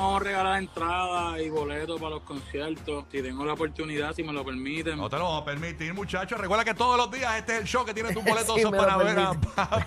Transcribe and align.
Vamos 0.00 0.20
a 0.20 0.24
regalar 0.24 0.62
entradas 0.62 1.40
y 1.40 1.50
boletos 1.50 2.00
para 2.00 2.10
los 2.10 2.22
conciertos. 2.22 3.04
Si 3.12 3.22
tengo 3.22 3.44
la 3.44 3.52
oportunidad, 3.52 4.14
si 4.14 4.22
me 4.22 4.32
lo 4.32 4.44
permiten. 4.44 4.96
No 4.96 5.08
te 5.10 5.16
lo 5.16 5.24
vamos 5.24 5.42
a 5.42 5.44
permitir, 5.44 5.92
muchachos. 5.92 6.40
Recuerda 6.40 6.64
que 6.64 6.74
todos 6.74 6.96
los 6.96 7.10
días 7.10 7.36
este 7.36 7.54
es 7.54 7.60
el 7.60 7.66
show 7.66 7.84
que 7.84 7.92
tiene 7.92 8.12
tus 8.12 8.24
boletos 8.24 8.56
Sí, 8.56 8.64
para 8.64 8.96
ver 8.96 9.18
a 9.18 9.32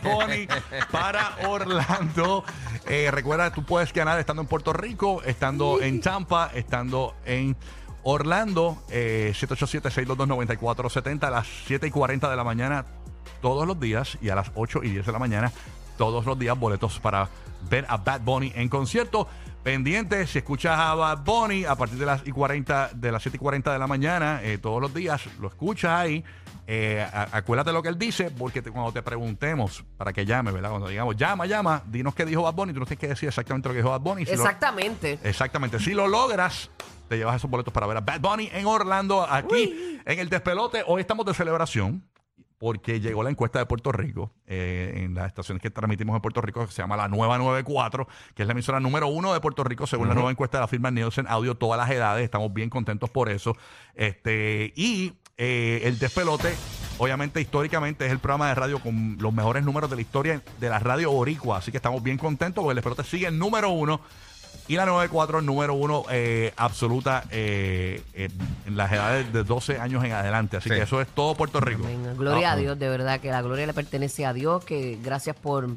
Bunny 0.04 0.48
para 0.92 1.36
Orlando. 1.48 2.44
Eh, 2.88 3.10
recuerda, 3.12 3.52
tú 3.52 3.64
puedes 3.64 3.92
ganar 3.92 4.20
estando 4.20 4.42
en 4.42 4.48
Puerto 4.48 4.72
Rico, 4.74 5.22
estando 5.24 5.82
en 5.82 6.00
Tampa, 6.00 6.52
estando 6.54 7.16
en 7.26 7.56
Orlando. 8.04 8.84
Eh, 8.90 9.34
787-622-9470 9.36 11.24
a 11.24 11.32
las 11.32 11.48
7 11.66 11.88
y 11.88 11.92
40 11.92 12.30
de 12.30 12.36
la 12.36 12.44
mañana 12.44 12.86
todos 13.42 13.68
los 13.68 13.80
días 13.80 14.18
y 14.22 14.30
a 14.30 14.36
las 14.36 14.52
8 14.56 14.82
y 14.84 14.90
10 14.90 15.06
de 15.06 15.12
la 15.12 15.20
mañana 15.20 15.52
todos 15.98 16.26
los 16.26 16.38
días 16.40 16.58
boletos 16.58 17.00
para 17.00 17.30
ver 17.70 17.86
a 17.90 17.98
Bad 17.98 18.22
Bunny 18.22 18.52
en 18.56 18.70
concierto. 18.70 19.28
Pendiente, 19.64 20.28
si 20.28 20.40
escuchas 20.40 20.78
a 20.78 20.94
Bad 20.94 21.20
Bunny 21.24 21.64
a 21.64 21.76
partir 21.76 21.98
de 21.98 22.06
las, 22.06 22.28
y 22.28 22.32
40, 22.32 22.90
de 22.96 23.12
las 23.14 23.22
7 23.22 23.38
y 23.38 23.40
40 23.40 23.72
de 23.72 23.80
la 23.80 23.88
mañana, 23.88 24.42
eh, 24.44 24.58
todos 24.58 24.82
los 24.82 24.94
días, 24.94 25.22
lo 25.40 25.48
escuchas 25.48 25.92
ahí. 25.92 26.24
eh, 26.66 27.06
acuérdate 27.34 27.74
lo 27.74 27.84
que 27.84 27.90
él 27.90 27.98
dice, 28.00 28.32
porque 28.32 28.62
te- 28.62 28.72
cuando 28.72 28.94
te 28.94 29.02
preguntemos 29.02 29.84
para 29.98 30.14
que 30.14 30.26
llame, 30.26 30.50
¿verdad? 30.52 30.70
Cuando 30.70 30.88
digamos 30.88 31.18
llama, 31.18 31.46
llama, 31.46 31.82
dinos 31.88 32.16
qué 32.16 32.26
dijo 32.26 32.42
Bad 32.44 32.54
Bunny, 32.54 32.72
tú 32.74 32.80
no 32.80 32.86
tienes 32.86 33.00
que 33.02 33.08
decir 33.10 33.28
exactamente 33.28 33.68
lo 33.68 33.74
que 33.74 33.80
dijo 33.80 33.90
Bad 33.90 34.00
Bunny. 34.00 34.26
Si 34.26 34.32
lo- 34.36 34.44
Exactamente. 34.44 35.20
Exactamente. 35.24 35.78
Si 35.80 35.94
lo 35.94 36.08
logras, 36.08 36.70
te 37.10 37.18
llevas 37.18 37.36
esos 37.36 37.50
boletos 37.52 37.74
para 37.74 37.86
ver 37.88 37.98
a 37.98 38.00
Bad 38.02 38.22
Bunny 38.22 38.50
en 38.54 38.66
Orlando, 38.66 39.26
aquí 39.30 40.00
en 40.06 40.20
el 40.20 40.30
Despelote. 40.30 40.84
Hoy 40.88 41.02
estamos 41.02 41.26
de 41.26 41.34
celebración 41.34 42.02
porque 42.64 43.02
llegó 43.02 43.24
la 43.24 43.30
encuesta 43.30 43.60
de 43.60 43.66
Puerto 43.66 43.92
Rico 43.92 44.32
eh, 44.48 45.02
en 45.04 45.16
las 45.16 45.28
estaciones 45.28 45.62
que 45.62 45.70
transmitimos 45.70 46.16
en 46.16 46.22
Puerto 46.22 46.40
Rico, 46.40 46.66
que 46.66 46.72
se 46.72 46.82
llama 46.82 46.96
la 46.96 47.10
Nueva 47.10 47.38
94, 47.38 48.08
que 48.34 48.44
es 48.44 48.48
la 48.48 48.54
emisora 48.54 48.80
número 48.80 49.10
uno 49.10 49.34
de 49.34 49.42
Puerto 49.42 49.66
Rico, 49.66 49.86
según 49.86 50.08
la 50.08 50.14
nueva 50.14 50.32
encuesta 50.32 50.60
de 50.60 50.62
la 50.62 50.70
firma 50.70 50.90
Nielsen 50.90 51.28
Audio, 51.28 51.56
todas 51.56 51.78
las 51.78 51.90
edades. 51.90 52.24
Estamos 52.24 52.54
bien 52.54 52.70
contentos 52.70 53.10
por 53.10 53.30
eso. 53.30 53.58
Este, 53.96 54.72
y 54.78 55.12
eh, 55.38 55.82
el 55.84 56.00
Despelote, 56.00 56.56
obviamente, 57.00 57.42
históricamente 57.42 58.06
es 58.06 58.14
el 58.14 58.20
programa 58.20 58.48
de 58.48 58.56
radio 58.56 58.80
con 58.80 59.18
los 59.20 59.34
mejores 59.34 59.66
números 59.66 59.90
de 59.90 59.98
la 59.98 60.02
historia 60.02 60.42
de 60.62 60.70
la 60.70 60.80
radio 60.80 61.12
boricua. 61.12 61.58
Así 61.58 61.70
que 61.70 61.78
estamos 61.80 62.02
bien 62.02 62.18
contentos 62.18 62.64
porque 62.64 62.72
el 62.72 62.76
Despelote 62.78 63.04
sigue 63.04 63.28
el 63.28 63.38
número 63.38 63.72
uno. 63.72 64.00
Y 64.68 64.76
la 64.78 64.86
94, 64.86 65.42
número 65.42 65.74
uno 65.74 66.06
eh, 66.10 66.54
absoluta 66.56 67.26
eh, 67.32 68.02
en, 68.14 68.32
en 68.66 68.78
las 68.78 68.92
edades 68.94 69.32
de 69.34 69.44
12 69.44 69.78
años 69.80 70.04
en 70.06 70.14
adelante. 70.14 70.58
Así 70.58 70.70
Sí. 70.70 70.76
que 70.76 70.82
eso 70.84 71.02
es 71.02 71.08
todo 71.10 71.36
Puerto 71.36 71.60
Rico. 71.60 71.84
Gloria 72.18 72.52
Ah, 72.52 72.54
a 72.54 72.56
Dios, 72.56 72.80
de 72.80 72.88
verdad, 72.90 73.20
que 73.20 73.30
la 73.30 73.42
gloria 73.42 73.68
le 73.68 73.74
pertenece 73.74 74.26
a 74.26 74.32
Dios, 74.34 74.64
que 74.64 74.98
gracias 75.04 75.36
por, 75.36 75.68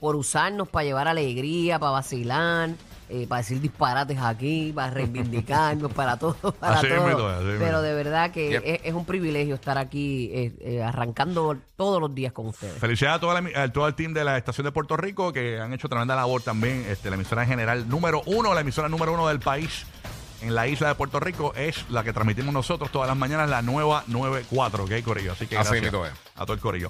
por 0.00 0.16
usarnos 0.16 0.68
para 0.68 0.84
llevar 0.84 1.06
alegría, 1.06 1.78
para 1.78 1.92
vacilar, 1.92 2.70
eh, 3.12 3.26
para 3.28 3.42
decir 3.42 3.60
disparates 3.60 4.18
aquí, 4.18 4.72
para 4.74 4.90
reivindicarnos, 4.90 5.92
para 5.94 6.16
todo, 6.16 6.34
para 6.58 6.78
Así 6.78 6.88
todo. 6.88 7.58
Pero 7.58 7.82
de 7.82 7.94
verdad 7.94 8.30
que 8.30 8.48
Yep. 8.50 8.62
es, 8.64 8.80
es 8.84 8.94
un 8.94 9.04
privilegio 9.04 9.54
estar 9.54 9.76
aquí 9.78 10.30
eh, 10.32 10.52
eh, 10.60 10.82
arrancando 10.82 11.56
todos 11.76 12.00
los 12.00 12.14
días 12.14 12.32
con 12.32 12.46
ustedes. 12.46 12.78
Felicidades 12.78 13.18
a, 13.18 13.20
toda 13.20 13.40
la- 13.40 13.62
a 13.64 13.68
todo 13.72 13.86
el 13.86 13.94
team 13.94 14.14
de 14.14 14.24
la 14.24 14.38
estación 14.38 14.64
de 14.64 14.72
Puerto 14.72 14.96
Rico 14.96 15.32
que 15.32 15.60
han 15.60 15.72
hecho 15.72 15.88
tremenda 15.88 16.16
labor 16.16 16.42
también. 16.42 16.84
Este, 16.88 17.10
la 17.10 17.16
emisora 17.16 17.42
en 17.42 17.48
general 17.48 17.88
número 17.88 18.22
uno, 18.26 18.54
la 18.54 18.62
emisora 18.62 18.88
número 18.88 19.12
uno 19.12 19.28
del 19.28 19.40
país 19.40 19.84
en 20.40 20.54
la 20.54 20.66
isla 20.66 20.88
de 20.88 20.94
Puerto 20.96 21.20
Rico 21.20 21.52
es 21.54 21.88
la 21.90 22.02
que 22.02 22.12
transmitimos 22.12 22.52
nosotros 22.52 22.90
todas 22.90 23.06
las 23.08 23.16
mañanas, 23.16 23.48
la 23.48 23.62
nueva 23.62 24.02
94, 24.08 24.84
¿ok, 24.84 24.90
Corillo? 25.04 25.32
Así 25.32 25.46
que 25.46 25.56
Así 25.56 25.70
gracias 25.80 26.12
a 26.34 26.44
todo 26.44 26.54
el 26.54 26.60
Corillo. 26.60 26.88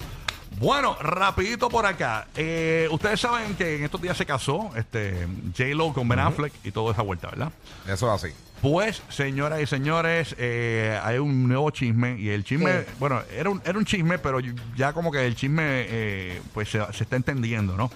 Bueno, 0.59 0.97
rapidito 1.01 1.69
por 1.69 1.87
acá. 1.87 2.27
Eh, 2.37 2.89
ustedes 2.91 3.21
saben 3.21 3.55
que 3.57 3.77
en 3.77 3.85
estos 3.85 4.01
días 4.01 4.17
se 4.17 4.25
casó 4.27 4.71
este, 4.77 5.27
J-Lo 5.57 5.93
con 5.93 6.09
Ben 6.09 6.21
Affleck 6.21 6.53
y 6.65 6.71
toda 6.71 6.93
esa 6.93 7.03
vuelta, 7.03 7.29
¿verdad? 7.31 7.53
Eso 7.89 8.15
es 8.15 8.25
así. 8.25 8.35
Pues, 8.61 9.03
señoras 9.09 9.61
y 9.61 9.67
señores, 9.67 10.37
eh, 10.39 10.97
hay 11.03 11.19
un 11.19 11.49
nuevo 11.49 11.69
chisme 11.73 12.17
y 12.21 12.29
el 12.29 12.45
chisme, 12.45 12.85
bueno, 13.01 13.21
era 13.37 13.51
un, 13.51 13.61
era 13.65 13.77
un 13.77 13.85
chisme, 13.85 14.19
pero 14.19 14.39
ya 14.77 14.93
como 14.93 15.11
que 15.11 15.27
el 15.27 15.35
chisme 15.35 15.63
eh, 15.67 16.41
pues 16.55 16.69
se, 16.71 16.81
se 16.93 17.03
está 17.03 17.17
entendiendo, 17.17 17.77
¿no? 17.77 17.91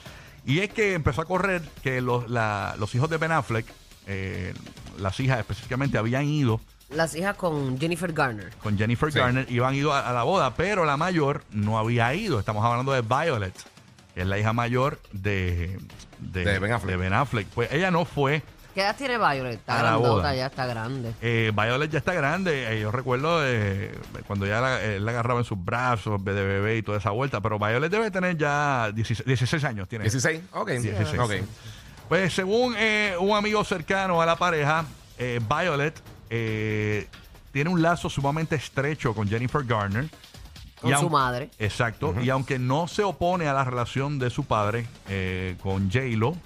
Y 0.44 0.58
es 0.60 0.70
que 0.70 0.94
empezó 0.94 1.22
a 1.22 1.24
correr 1.24 1.62
que 1.84 2.00
los, 2.00 2.28
la- 2.28 2.74
los 2.80 2.92
hijos 2.96 3.08
de 3.10 3.16
Ben 3.16 3.30
Affleck, 3.30 3.66
eh, 4.08 4.54
las 4.98 5.20
hijas 5.20 5.38
específicamente, 5.38 5.98
habían 5.98 6.24
ido 6.24 6.60
Las 6.90 7.14
hijas 7.16 7.34
con 7.36 7.78
Jennifer 7.80 8.12
Garner. 8.12 8.50
con 8.62 8.78
Jennifer 8.78 9.10
Sí. 9.12 9.18
Garner, 9.18 9.50
iban 9.50 9.74
ido 9.74 9.92
a, 9.92 10.08
a 10.08 10.12
la 10.12 10.22
boda, 10.22 10.54
pero 10.54 10.84
la 10.84 10.96
mayor 10.96 11.42
no 11.50 11.78
había 11.78 12.14
ido. 12.14 12.38
Estamos 12.38 12.64
hablando 12.64 12.92
de 12.92 13.02
Violet, 13.02 13.54
que 14.14 14.20
es 14.22 14.26
la 14.26 14.38
hija 14.38 14.52
mayor 14.52 15.00
de, 15.12 15.78
De 16.20 16.58
Ben 16.58 16.72
Affleck. 16.72 16.90
de 16.90 16.96
Ben 16.96 17.12
Affleck. 17.12 17.46
Pues 17.48 17.72
ella 17.72 17.90
no 17.90 18.04
fue. 18.04 18.42
¿Qué 18.72 18.82
edad 18.82 18.94
tiene 18.94 19.16
Violet? 19.16 19.54
Está 19.54 19.72
A 19.80 19.82
la 19.82 19.88
grandota, 19.90 20.10
boda. 20.12 20.34
ya 20.34 20.46
está 20.46 20.66
grande. 20.66 21.12
Eh, 21.22 21.50
Violet 21.56 21.90
ya 21.90 21.98
está 21.98 22.12
grande. 22.12 22.72
eh, 22.76 22.80
yo 22.82 22.92
recuerdo 22.92 23.40
de, 23.40 23.90
cuando 24.26 24.46
ya 24.46 24.60
la, 24.60 24.82
él 24.82 25.04
la 25.04 25.12
agarraba 25.12 25.40
en 25.40 25.46
sus 25.46 25.62
brazos 25.64 26.22
de 26.22 26.32
bebé 26.34 26.76
y 26.76 26.82
toda 26.82 26.98
esa 26.98 27.10
vuelta. 27.10 27.40
Pero 27.40 27.58
Violet 27.58 27.90
debe 27.90 28.10
tener 28.10 28.36
ya 28.36 28.92
16, 28.94 29.24
16 29.26 29.64
años. 29.64 29.88
Tiene. 29.88 30.04
16. 30.04 30.40
Ok. 30.52 30.68
16. 30.72 31.18
Ok. 31.18 31.32
Pues 32.08 32.32
según 32.34 32.74
eh, 32.78 33.16
un 33.18 33.34
amigo 33.34 33.64
cercano 33.64 34.20
a 34.22 34.26
la 34.26 34.36
pareja, 34.36 34.84
eh, 35.18 35.40
Violet 35.48 35.98
eh, 36.30 37.08
tiene 37.52 37.70
un 37.70 37.82
lazo 37.82 38.08
sumamente 38.10 38.56
estrecho 38.56 39.14
con 39.14 39.28
Jennifer 39.28 39.64
Garner. 39.64 40.08
Con 40.80 40.96
su 40.98 41.08
madre. 41.08 41.50
Exacto. 41.58 42.14
Y 42.20 42.28
aunque 42.30 42.58
no 42.58 42.86
se 42.86 43.02
opone 43.02 43.48
a 43.48 43.54
la 43.54 43.64
relación 43.64 44.18
de 44.18 44.28
su 44.30 44.44
padre 44.44 44.86
eh, 45.08 45.56
con 45.62 45.90
J-Lo, 45.90 46.36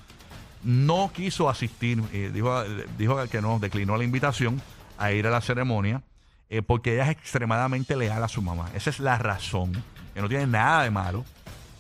no 0.63 1.11
quiso 1.13 1.49
asistir. 1.49 2.03
eh, 2.13 2.31
dijo, 2.33 2.63
dijo 2.97 3.27
que 3.29 3.41
no, 3.43 3.59
declinó 3.59 3.97
la 3.97 4.05
invitación 4.05 4.63
a 4.99 5.13
ir 5.13 5.27
a 5.27 5.31
la 5.31 5.41
ceremonia 5.41 6.03
eh, 6.49 6.63
porque 6.63 6.95
ella 6.95 7.05
es 7.05 7.11
extremadamente 7.11 7.97
leal 7.97 8.23
a 8.23 8.29
su 8.29 8.41
mamá. 8.43 8.71
Esa 8.75 8.91
es 8.91 9.01
la 9.01 9.19
razón. 9.19 9.73
Que 10.15 10.21
no 10.21 10.29
tiene 10.29 10.47
nada 10.47 10.83
de 10.85 10.91
malo. 10.91 11.25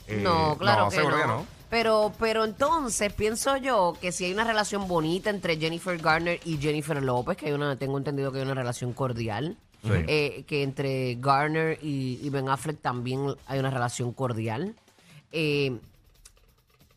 Eh, 0.06 0.20
No, 0.22 0.56
claro 0.58 0.84
no, 0.84 0.90
que, 0.90 0.96
seguro 0.96 1.16
no. 1.16 1.22
que 1.22 1.28
no. 1.28 1.46
Pero, 1.70 2.12
pero 2.18 2.44
entonces 2.44 3.12
pienso 3.12 3.56
yo 3.56 3.96
que 4.00 4.10
si 4.12 4.24
hay 4.24 4.32
una 4.32 4.42
relación 4.44 4.88
bonita 4.88 5.30
entre 5.30 5.56
Jennifer 5.56 5.96
Garner 5.98 6.40
y 6.44 6.58
Jennifer 6.58 7.00
López, 7.02 7.36
que 7.36 7.46
hay 7.46 7.52
una, 7.52 7.76
tengo 7.76 7.96
entendido 7.96 8.32
que 8.32 8.38
hay 8.38 8.44
una 8.44 8.54
relación 8.54 8.92
cordial, 8.92 9.56
Sí. 9.82 9.88
eh, 10.08 10.44
que 10.46 10.62
entre 10.62 11.14
Garner 11.20 11.78
y, 11.80 12.18
y 12.22 12.28
Ben 12.28 12.50
Affleck 12.50 12.82
también 12.82 13.34
hay 13.46 13.58
una 13.60 13.70
relación 13.70 14.12
cordial. 14.12 14.74
Eh, 15.32 15.78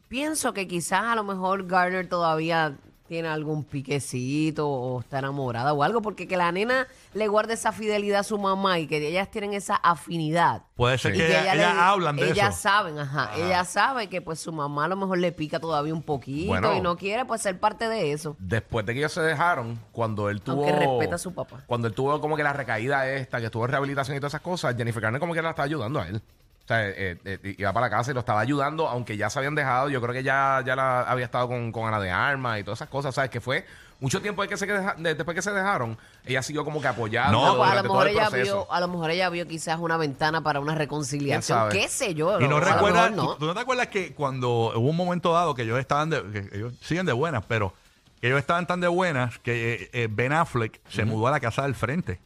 pienso 0.09 0.53
que 0.53 0.67
quizás 0.67 1.03
a 1.03 1.15
lo 1.15 1.23
mejor 1.23 1.65
Garner 1.65 2.07
todavía 2.09 2.75
tiene 3.13 3.27
algún 3.27 3.63
piquecito 3.63 4.67
o 4.67 5.01
está 5.01 5.19
enamorada 5.19 5.71
o 5.73 5.83
algo, 5.83 6.01
porque 6.01 6.27
que 6.27 6.35
la 6.35 6.51
nena 6.51 6.87
le 7.13 7.27
guarde 7.27 7.53
esa 7.53 7.71
fidelidad 7.71 8.21
a 8.21 8.23
su 8.23 8.39
mamá 8.39 8.79
y 8.79 8.87
que 8.87 8.97
ellas 9.07 9.29
tienen 9.29 9.53
esa 9.53 9.75
afinidad. 9.75 10.63
Puede 10.75 10.97
ser 10.97 11.13
Y 11.13 11.19
que, 11.19 11.27
ella- 11.27 11.41
ella 11.43 11.53
ellas 11.53 11.75
le- 11.75 11.81
hablan 11.81 12.15
de 12.15 12.31
ellas 12.31 12.55
eso. 12.55 12.61
saben, 12.63 12.97
ajá, 12.97 13.29
ella 13.37 13.63
sabe 13.65 14.07
que 14.09 14.19
pues 14.19 14.39
su 14.39 14.51
mamá 14.51 14.85
a 14.85 14.87
lo 14.87 14.95
mejor 14.95 15.19
le 15.19 15.31
pica 15.31 15.59
todavía 15.59 15.93
un 15.93 16.01
poquito 16.01 16.47
Bueno. 16.47 16.75
y 16.75 16.81
no 16.81 16.97
quiere 16.97 17.23
pues 17.25 17.41
ser 17.43 17.59
parte 17.59 17.87
de 17.87 18.13
eso. 18.13 18.35
Después 18.39 18.83
de 18.87 18.93
que 18.93 18.99
ellos 19.01 19.13
se 19.13 19.21
dejaron, 19.21 19.79
cuando 19.91 20.31
él 20.31 20.41
tuvo. 20.41 20.63
Aunque 20.65 20.71
respeta 20.79 21.13
a 21.15 21.19
su 21.19 21.35
papá. 21.35 21.63
Cuando 21.67 21.87
él 21.87 21.93
tuvo 21.93 22.19
como 22.19 22.35
que 22.35 22.41
la 22.41 22.53
recaída 22.53 23.07
esta, 23.07 23.37
que 23.39 23.45
estuvo 23.45 23.63
en 23.65 23.69
rehabilitación 23.71 24.17
y 24.17 24.19
todas 24.19 24.31
esas 24.31 24.41
cosas, 24.41 24.75
Jennifer 24.75 25.03
Garner 25.03 25.19
como 25.19 25.35
que 25.35 25.41
la 25.43 25.51
estaba 25.51 25.65
ayudando 25.67 25.99
a 25.99 26.07
él. 26.07 26.19
O 26.63 26.67
sea, 26.67 26.87
eh, 26.87 27.17
eh, 27.25 27.55
iba 27.57 27.73
para 27.73 27.87
la 27.87 27.89
casa 27.89 28.11
y 28.11 28.13
lo 28.13 28.21
estaba 28.21 28.39
ayudando, 28.39 28.87
aunque 28.87 29.17
ya 29.17 29.29
se 29.29 29.37
habían 29.37 29.53
dejado. 29.53 29.89
Yo 29.89 29.99
creo 30.01 30.13
que 30.13 30.23
ya, 30.23 30.63
ya 30.65 30.75
la, 30.77 31.01
había 31.01 31.25
estado 31.25 31.47
con, 31.49 31.71
con 31.73 31.87
Ana 31.87 31.99
de 31.99 32.09
Armas 32.09 32.59
y 32.59 32.63
todas 32.63 32.77
esas 32.77 32.87
cosas. 32.89 33.13
¿Sabes? 33.13 33.29
Que 33.29 33.41
fue 33.41 33.65
mucho 33.99 34.21
tiempo 34.21 34.41
de 34.41 34.47
que 34.47 34.55
se 34.55 34.65
deja- 34.65 34.95
después 34.97 35.35
que 35.35 35.41
se 35.41 35.51
dejaron, 35.51 35.97
ella 36.25 36.41
siguió 36.41 36.63
como 36.63 36.81
que 36.81 36.87
apoyando. 36.87 37.45
No, 37.45 37.57
pues 37.57 37.69
a 37.69 37.75
lo 37.75 37.83
mejor 37.83 38.07
el 38.07 38.13
ella 38.17 38.29
vio, 38.29 38.71
a 38.71 38.79
lo 38.79 38.87
mejor 38.87 39.11
ella 39.11 39.29
vio 39.29 39.45
quizás 39.45 39.77
una 39.79 39.97
ventana 39.97 40.41
para 40.41 40.61
una 40.61 40.73
reconciliación, 40.73 41.69
qué 41.69 41.87
sé 41.89 42.13
yo. 42.13 42.39
Y 42.39 42.47
no 42.47 42.59
recuerdas, 42.61 43.11
no. 43.11 43.33
¿tú, 43.33 43.39
tú 43.39 43.45
no 43.47 43.53
te 43.53 43.59
acuerdas 43.59 43.87
que 43.87 44.13
cuando 44.13 44.49
hubo 44.75 44.89
un 44.89 44.95
momento 44.97 45.33
dado 45.33 45.55
que 45.55 45.63
ellos 45.63 45.79
estaban 45.79 46.09
de, 46.09 46.21
que 46.31 46.49
ellos 46.57 46.73
siguen 46.81 47.05
de 47.05 47.13
buenas, 47.13 47.43
pero 47.45 47.73
que 48.21 48.27
ellos 48.27 48.39
estaban 48.39 48.67
tan 48.67 48.79
de 48.79 48.87
buenas 48.87 49.37
que 49.39 49.73
eh, 49.73 49.89
eh, 49.91 50.07
Ben 50.09 50.31
Affleck 50.31 50.79
se 50.89 51.03
mudó 51.03 51.27
a 51.27 51.31
la 51.31 51.39
casa 51.41 51.63
del 51.63 51.75
frente 51.75 52.19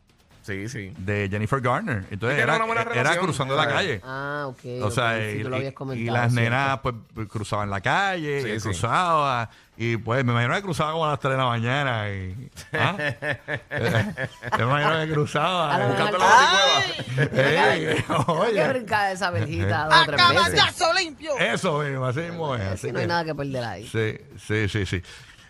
Sí, 0.47 0.69
sí. 0.69 0.93
de 0.97 1.27
Jennifer 1.29 1.59
Garner. 1.59 2.05
Entonces 2.09 2.39
era, 2.39 2.55
una 2.55 2.63
buena 2.63 2.81
era 2.83 2.91
relación, 2.93 3.25
cruzando 3.25 3.53
la 3.57 3.63
¿sabes? 3.63 3.75
calle. 3.75 4.01
Ah, 4.05 4.45
ok. 4.47 4.59
O 4.81 4.91
sea, 4.91 5.19
y, 5.29 5.43
tú 5.43 5.49
lo 5.49 5.73
comentado, 5.73 5.95
y 5.95 6.05
las 6.05 6.31
¿cierto? 6.31 6.49
nenas 6.49 6.79
pues 6.79 6.95
cruzaban 7.27 7.69
la 7.69 7.81
calle, 7.81 8.41
Sí, 8.43 8.49
y 8.51 8.59
sí. 8.61 8.69
cruzaba, 8.69 9.49
Y 9.75 9.97
pues 9.97 10.23
me 10.23 10.31
imagino 10.31 10.55
que 10.55 10.61
cruzaba 10.61 10.93
como 10.93 11.05
a 11.05 11.09
las 11.09 11.19
3 11.19 11.33
de 11.33 11.37
la 11.37 11.45
mañana. 11.47 12.09
Y, 12.09 12.49
¿ah? 12.73 12.95
me 14.57 14.63
imagino 14.63 15.05
que 15.05 15.13
cruzaba. 15.13 15.75
A 15.75 15.87
buscando 15.87 16.17
la 16.17 16.83
Oye, 18.27 18.67
brincar 18.69 19.11
esa 19.11 19.29
verjita 19.31 19.85
dos 19.85 19.95
o 19.95 20.05
tres 20.05 20.17
veces. 20.53 21.41
eso 21.41 21.79
mismo, 21.79 22.05
así 22.05 22.19
mismo 22.21 22.55
es. 22.55 22.61
Así 22.61 22.87
Si 22.87 22.93
no 22.93 22.99
hay 22.99 23.07
nada 23.07 23.25
que 23.25 23.35
perder 23.35 23.63
ahí. 23.65 23.85
Sí, 23.85 24.17
sí, 24.39 24.69
sí, 24.69 24.85
sí. 24.85 25.03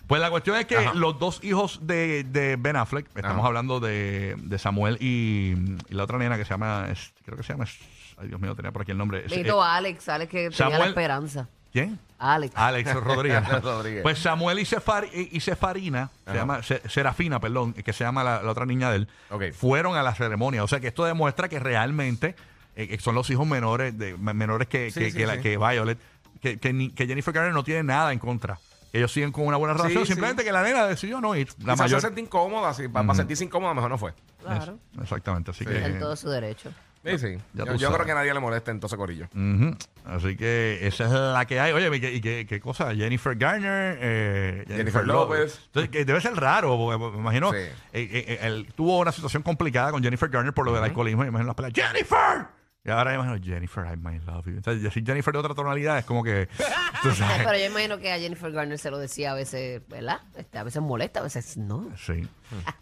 Pues 0.08 0.22
la 0.22 0.30
cuestión 0.30 0.56
es 0.58 0.66
que 0.66 0.78
Ajá. 0.78 0.94
los 0.94 1.20
dos 1.20 1.44
hijos 1.44 1.80
de, 1.84 2.24
de 2.24 2.56
Ben 2.56 2.76
Affleck, 2.78 3.08
estamos 3.16 3.40
Ajá. 3.40 3.48
hablando 3.48 3.80
de, 3.80 4.36
de 4.38 4.58
Samuel 4.58 4.98
y, 5.02 5.54
y 5.90 5.94
la 5.94 6.04
otra 6.06 6.18
nena 6.18 6.38
que 6.38 6.46
se 6.46 6.52
llama, 6.52 6.88
es- 6.90 7.14
creo 7.26 7.36
que 7.38 7.44
se 7.44 7.54
llama, 7.54 7.66
es- 7.66 7.78
ay 8.18 8.30
Dios 8.30 8.40
mío, 8.40 8.56
tenía 8.56 8.72
por 8.72 8.84
aquí 8.84 8.92
el 8.92 8.98
nombre. 8.98 9.22
Bendito 9.30 9.62
eh, 9.62 9.68
Alex, 9.68 10.08
Alex 10.10 10.32
que 10.32 10.38
tenía 10.50 10.58
Samuel- 10.58 10.80
la 10.80 10.86
esperanza. 10.88 11.50
¿Quién? 11.74 12.00
Alex. 12.18 12.54
Alex 12.56 12.94
Rodríguez. 12.96 13.48
Rodríguez. 13.64 14.02
Pues 14.02 14.18
Samuel 14.20 14.58
y, 14.60 14.64
Sefar- 14.64 15.10
y- 15.14 15.30
y 15.36 15.40
Sefarina, 15.42 16.10
se 16.26 16.34
llama 16.34 16.64
Se- 16.64 16.82
Serafina, 16.90 17.40
perdón, 17.42 17.74
que 17.74 17.92
se 17.94 18.04
llama 18.06 18.24
la, 18.24 18.42
la 18.42 18.50
otra 18.52 18.66
niña 18.66 18.90
de 18.90 18.96
él, 18.98 19.08
Ok. 19.30 19.52
fueron 19.54 19.96
a 19.98 20.04
la 20.04 20.16
ceremonia. 20.16 20.64
O 20.64 20.68
sea 20.68 20.80
que 20.80 20.88
esto 20.88 21.04
demuestra 21.04 21.50
que 21.50 21.60
realmente 21.60 22.36
eh, 22.78 22.88
que 22.88 22.98
son 23.00 23.14
los 23.16 23.30
hijos 23.30 23.46
menores 23.46 23.98
de 23.98 24.16
menores 24.18 24.68
que, 24.70 24.90
Sí, 24.92 25.00
que, 25.02 25.12
sí, 25.12 25.18
que 25.18 25.28
la- 25.28 25.42
que 25.42 25.58
Violet, 25.58 25.98
que, 26.42 26.58
que, 26.58 26.72
ni- 26.72 26.92
que 26.92 27.06
Jennifer 27.08 27.34
Garner 27.34 27.54
no 27.54 27.64
tiene 27.66 27.84
nada 27.84 28.14
en 28.14 28.20
contra. 28.20 28.58
Ellos 28.94 29.12
siguen 29.12 29.32
con 29.32 29.46
una 29.46 29.58
buena 29.58 29.74
Sí, 29.76 29.80
relación, 29.82 30.06
sí. 30.06 30.14
simplemente 30.14 30.44
que 30.44 30.52
la 30.52 30.64
nena 30.64 30.88
decidió 30.88 31.20
no 31.22 31.36
ir. 31.36 31.50
La 31.66 31.76
mayor. 31.76 32.00
se 32.02 32.08
sentía 32.08 32.24
incómoda, 32.24 32.74
sí, 32.74 32.88
para, 32.88 33.06
para 33.06 33.18
sentirse 33.18 33.44
incómoda 33.44 33.74
mejor 33.74 33.90
no 33.92 33.98
fue. 33.98 34.14
Claro. 34.42 34.78
Es- 34.96 35.02
exactamente, 35.04 35.52
así 35.52 35.64
Sí. 35.66 35.70
que. 35.70 35.78
En 35.86 36.00
todo 36.00 36.16
su 36.16 36.30
derecho. 36.30 36.72
Sí, 37.06 37.18
sí. 37.20 37.38
Ya 37.54 37.64
Yo, 37.64 37.72
tú 37.74 37.78
yo 37.78 37.88
sabes. 37.88 37.96
creo 37.96 38.06
que 38.06 38.12
a 38.12 38.16
nadie 38.16 38.34
le 38.34 38.40
molesta 38.42 38.72
entonces 38.72 38.98
Corillo. 38.98 39.28
Ujú. 39.34 39.78
Así 40.06 40.36
que 40.36 40.80
esa 40.86 41.06
es 41.06 41.12
la 41.12 41.46
que 41.46 41.58
hay. 41.60 41.72
Oye, 41.72 41.96
¿y 41.96 42.00
qué, 42.02 42.14
y 42.14 42.22
qué- 42.22 42.46
qué 42.50 42.60
cosa? 42.60 42.94
Jennifer 42.94 43.36
Garner, 43.38 43.98
eh, 44.02 44.66
Jennifer 44.68 45.06
López. 45.08 45.62
Entonces, 45.68 45.90
que 45.90 46.04
debe 46.04 46.20
ser 46.20 46.36
raro, 46.36 46.76
porque 46.76 46.98
me 46.98 47.18
imagino. 47.20 47.52
Sí. 47.52 47.58
eh, 47.60 47.72
eh, 47.94 48.10
eh, 48.28 48.40
él 48.42 48.68
tuvo 48.76 49.00
una 49.00 49.12
situación 49.14 49.42
complicada 49.44 49.92
con 49.92 50.04
Jennifer 50.04 50.28
Garner 50.28 50.54
por 50.54 50.66
lo 50.66 50.74
del 50.74 50.84
alcoholismo. 50.84 51.22
Y 51.22 51.26
me 51.26 51.30
imagino 51.30 51.48
las 51.48 51.56
peleas. 51.56 51.74
¡Jennifer! 51.74 52.48
Y 52.88 52.90
ahora 52.90 53.14
imagino, 53.14 53.38
Jennifer, 53.44 53.86
I 53.86 53.98
might 53.98 54.24
love 54.26 54.46
you. 54.46 54.54
Entonces, 54.54 54.82
decir 54.82 55.04
Jennifer 55.06 55.34
de 55.34 55.40
otra 55.40 55.54
tonalidad 55.54 55.98
es 55.98 56.06
como 56.06 56.24
que. 56.24 56.48
tú 57.04 57.12
sabes. 57.12 57.46
Pero 57.46 57.58
yo 57.58 57.66
imagino 57.66 57.98
que 57.98 58.14
a 58.14 58.18
Jennifer 58.18 58.50
Garner 58.50 58.80
se 58.80 58.90
lo 58.90 58.98
decía 58.98 59.34
a 59.34 59.36
veces, 59.36 59.82
¿verdad? 59.90 60.22
Este, 60.38 60.58
a 60.58 60.64
veces 60.64 60.82
molesta, 60.82 61.20
a 61.20 61.24
veces 61.24 61.58
no. 61.58 61.86
Sí. 61.98 62.26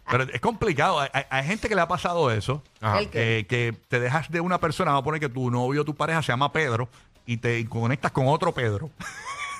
Pero 0.08 0.22
es 0.32 0.40
complicado. 0.40 1.00
Hay, 1.00 1.08
hay- 1.28 1.44
gente 1.44 1.68
que 1.68 1.74
le 1.74 1.80
ha 1.80 1.88
pasado 1.88 2.30
eso. 2.30 2.62
Ajá. 2.80 3.00
¿El 3.00 3.10
qué? 3.10 3.38
eh, 3.40 3.46
que 3.46 3.74
te 3.88 3.98
dejas 3.98 4.30
de 4.30 4.40
una 4.40 4.58
persona, 4.60 4.92
vamos 4.92 5.02
a 5.02 5.04
poner 5.06 5.20
que 5.20 5.28
tu 5.28 5.50
novio 5.50 5.80
o 5.80 5.84
tu 5.84 5.96
pareja 5.96 6.22
se 6.22 6.28
llama 6.30 6.52
Pedro 6.52 6.88
y 7.26 7.38
te 7.38 7.68
conectas 7.68 8.12
con 8.12 8.28
otro 8.28 8.52
Pedro. 8.52 8.90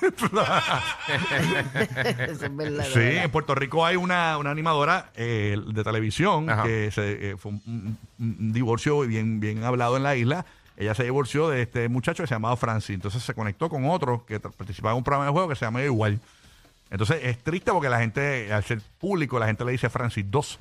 Eso 2.29 2.45
es 2.45 2.55
verdad. 2.55 2.85
Sí, 2.85 2.99
¿verdad? 2.99 3.25
en 3.25 3.31
Puerto 3.31 3.55
Rico 3.55 3.85
hay 3.85 3.95
una, 3.95 4.37
una 4.37 4.51
animadora 4.51 5.11
eh, 5.15 5.57
de 5.65 5.83
televisión 5.83 6.49
Ajá. 6.49 6.63
que 6.63 6.91
se, 6.91 7.31
eh, 7.31 7.37
fue 7.37 7.53
un, 7.53 7.97
divorcio 8.17 8.99
bien, 9.01 9.39
bien 9.39 9.63
hablado 9.63 9.97
en 9.97 10.03
la 10.03 10.15
isla. 10.15 10.45
Ella 10.75 10.93
se 10.93 11.03
divorció 11.03 11.49
de 11.49 11.63
este 11.63 11.89
muchacho 11.89 12.23
que 12.23 12.27
se 12.27 12.35
llamaba 12.35 12.55
Francis. 12.55 12.95
Entonces 12.95 13.23
se 13.23 13.33
conectó 13.33 13.69
con 13.69 13.89
otro 13.89 14.25
que 14.25 14.39
participaba 14.39 14.91
en 14.91 14.97
un 14.97 15.03
programa 15.03 15.25
de 15.25 15.31
juego 15.31 15.49
que 15.49 15.55
se 15.55 15.65
llama 15.65 15.83
igual. 15.83 16.19
Entonces 16.89 17.19
es 17.23 17.39
triste 17.39 17.71
porque 17.71 17.89
la 17.89 17.99
gente, 17.99 18.51
al 18.53 18.63
ser 18.63 18.81
público, 18.99 19.39
la 19.39 19.47
gente 19.47 19.65
le 19.65 19.71
dice 19.71 19.89
Francis 19.89 20.25
2 20.29 20.59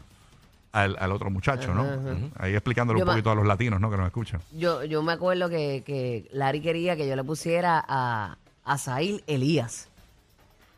al, 0.72 0.96
al 0.98 1.12
otro 1.12 1.30
muchacho, 1.30 1.74
¿no? 1.74 1.86
Ahí 2.38 2.54
explicándole 2.54 3.00
Yo 3.00 3.06
un 3.06 3.12
poquito 3.12 3.30
a 3.30 3.34
los 3.34 3.46
latinos, 3.46 3.80
¿no? 3.80 3.90
Que 3.90 3.96
nos 3.96 4.06
escuchan. 4.06 4.40
Yo, 4.52 4.84
yo 4.84 5.02
me 5.02 5.12
acuerdo 5.12 5.48
que, 5.48 5.82
que 5.86 6.28
Larry 6.32 6.60
quería 6.60 6.96
que 6.96 7.08
yo 7.08 7.16
le 7.16 7.24
pusiera 7.24 7.82
a, 7.86 8.36
a 8.66 8.76
Sail 8.78 9.22
Elías. 9.26 9.88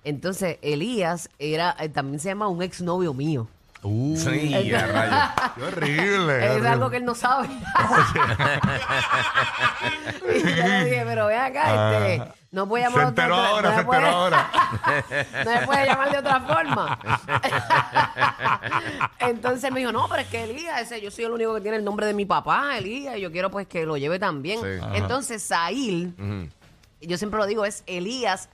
Entonces, 0.04 0.58
Elías 0.62 1.28
era, 1.40 1.74
eh, 1.80 1.88
también 1.88 2.20
se 2.20 2.28
llama 2.28 2.46
un 2.48 2.62
exnovio 2.62 3.12
mío. 3.14 3.48
Uh, 3.82 4.16
Sí, 4.16 4.74
a 4.74 4.86
rayos. 4.86 5.30
qué 5.56 5.62
horrible. 5.62 6.44
Es 6.44 6.50
horrible. 6.50 6.68
algo 6.68 6.90
que 6.90 6.96
él 6.98 7.04
no 7.04 7.14
sabe. 7.14 7.48
y 10.34 10.40
yo 10.40 10.46
le 10.66 10.84
dije, 10.84 11.02
pero 11.06 11.26
ve 11.26 11.36
acá, 11.36 12.06
este, 12.16 12.32
no 12.50 12.66
puede 12.68 12.84
Se 12.84 12.90
llamar 12.90 13.04
de 13.04 13.08
enteró 13.10 13.36
otra- 13.36 13.48
ahora, 13.50 13.70
no 13.70 13.76
se 13.78 13.84
puede- 13.84 14.06
ahora. 14.08 14.50
no 15.44 15.50
me 15.52 15.66
puede 15.66 15.86
llamar 15.86 16.10
de 16.12 16.18
otra 16.18 16.40
forma. 16.40 16.98
Entonces 19.20 19.64
él 19.64 19.72
me 19.72 19.80
dijo, 19.80 19.92
no, 19.92 20.08
pero 20.08 20.22
es 20.22 20.28
que 20.28 20.44
Elías, 20.44 20.80
ese, 20.82 21.00
yo 21.00 21.10
soy 21.10 21.24
el 21.26 21.32
único 21.32 21.54
que 21.54 21.60
tiene 21.60 21.76
el 21.76 21.84
nombre 21.84 22.06
de 22.06 22.14
mi 22.14 22.24
papá, 22.24 22.76
Elías, 22.78 23.16
y 23.16 23.20
yo 23.20 23.30
quiero 23.30 23.50
pues 23.50 23.66
que 23.68 23.84
lo 23.86 23.96
lleve 23.96 24.18
también. 24.18 24.60
Sí. 24.60 24.66
Entonces 24.94 25.42
Sail. 25.42 26.14
Yo 27.00 27.18
siempre 27.18 27.38
lo 27.38 27.46
digo, 27.46 27.64
es 27.64 27.84
Elías, 27.86 28.48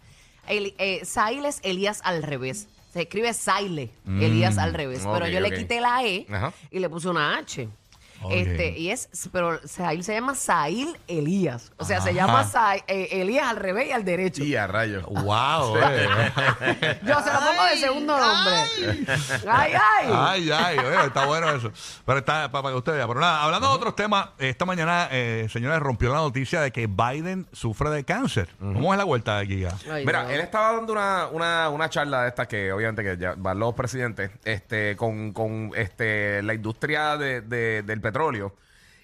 Eli- 0.48 0.74
eh, 0.78 1.04
Sail 1.04 1.44
es 1.44 1.60
Elías 1.62 2.00
al 2.04 2.22
revés. 2.22 2.68
Se 2.92 3.02
escribe 3.02 3.32
Saile, 3.34 3.90
Elías 4.06 4.56
al 4.58 4.72
revés. 4.72 5.00
pero 5.00 5.24
ok, 5.24 5.30
yo 5.32 5.38
ok. 5.40 5.48
le 5.50 5.56
quité 5.56 5.80
la 5.80 6.04
E 6.04 6.26
Ajá. 6.30 6.52
y 6.70 6.78
le 6.78 6.88
puse 6.88 7.08
una 7.08 7.36
H. 7.38 7.68
Este, 8.30 8.78
y 8.78 8.90
es, 8.90 9.08
pero 9.32 9.60
Sail 9.66 10.02
se 10.04 10.14
llama 10.14 10.34
Sail 10.34 10.96
Elías. 11.08 11.72
O 11.78 11.84
sea, 11.84 12.00
se 12.00 12.14
llama 12.14 12.44
Sa- 12.44 12.76
eh, 12.76 13.08
Elías 13.12 13.46
al 13.48 13.56
revés 13.56 13.88
y 13.88 13.92
al 13.92 14.04
derecho. 14.04 14.42
Y 14.44 14.56
a 14.56 14.66
rayos. 14.66 15.04
Wow. 15.24 15.76
Yo 15.76 17.20
se 17.22 17.32
lo 17.32 17.38
pongo 17.40 17.64
de 17.70 17.76
segundo 17.78 18.16
nombre. 18.18 18.54
Ay, 19.48 19.72
ay. 19.74 20.10
Ay, 20.12 20.50
ay, 20.50 20.78
oye, 20.78 21.06
está 21.06 21.26
bueno 21.26 21.50
eso. 21.50 21.70
Pero 22.04 22.18
está 22.18 22.50
para, 22.50 22.68
que 22.70 22.74
usted 22.74 22.92
vea. 22.92 23.06
Pero 23.08 23.20
nada, 23.20 23.42
hablando 23.44 23.68
de 23.68 23.74
otros 23.74 23.96
temas, 23.96 24.28
esta 24.38 24.64
mañana, 24.64 25.08
eh, 25.10 25.46
señores, 25.50 25.78
rompió 25.80 26.10
la 26.10 26.16
noticia 26.20 26.60
de 26.60 26.70
que 26.72 26.86
Biden 26.86 27.46
sufre 27.52 27.90
de 27.90 28.04
cáncer. 28.04 28.48
¿Cómo 28.58 28.92
es 28.92 28.98
la 28.98 29.04
vuelta 29.04 29.38
de? 29.38 29.44
Ay, 29.90 30.04
Mira, 30.04 30.24
no. 30.24 30.30
él 30.30 30.40
estaba 30.40 30.72
dando 30.76 30.92
una, 30.92 31.26
una, 31.30 31.68
una 31.68 31.88
charla 31.90 32.22
de 32.22 32.28
estas 32.28 32.48
que 32.48 32.72
obviamente 32.72 33.02
que 33.02 33.16
ya 33.16 33.34
van 33.36 33.58
los 33.58 33.74
presidentes, 33.74 34.30
este, 34.44 34.96
con, 34.96 35.32
con 35.32 35.70
este, 35.76 36.42
la 36.42 36.54
industria 36.54 37.16
de- 37.16 37.40
de- 37.42 37.82
del 37.82 38.00
petróleo. 38.00 38.13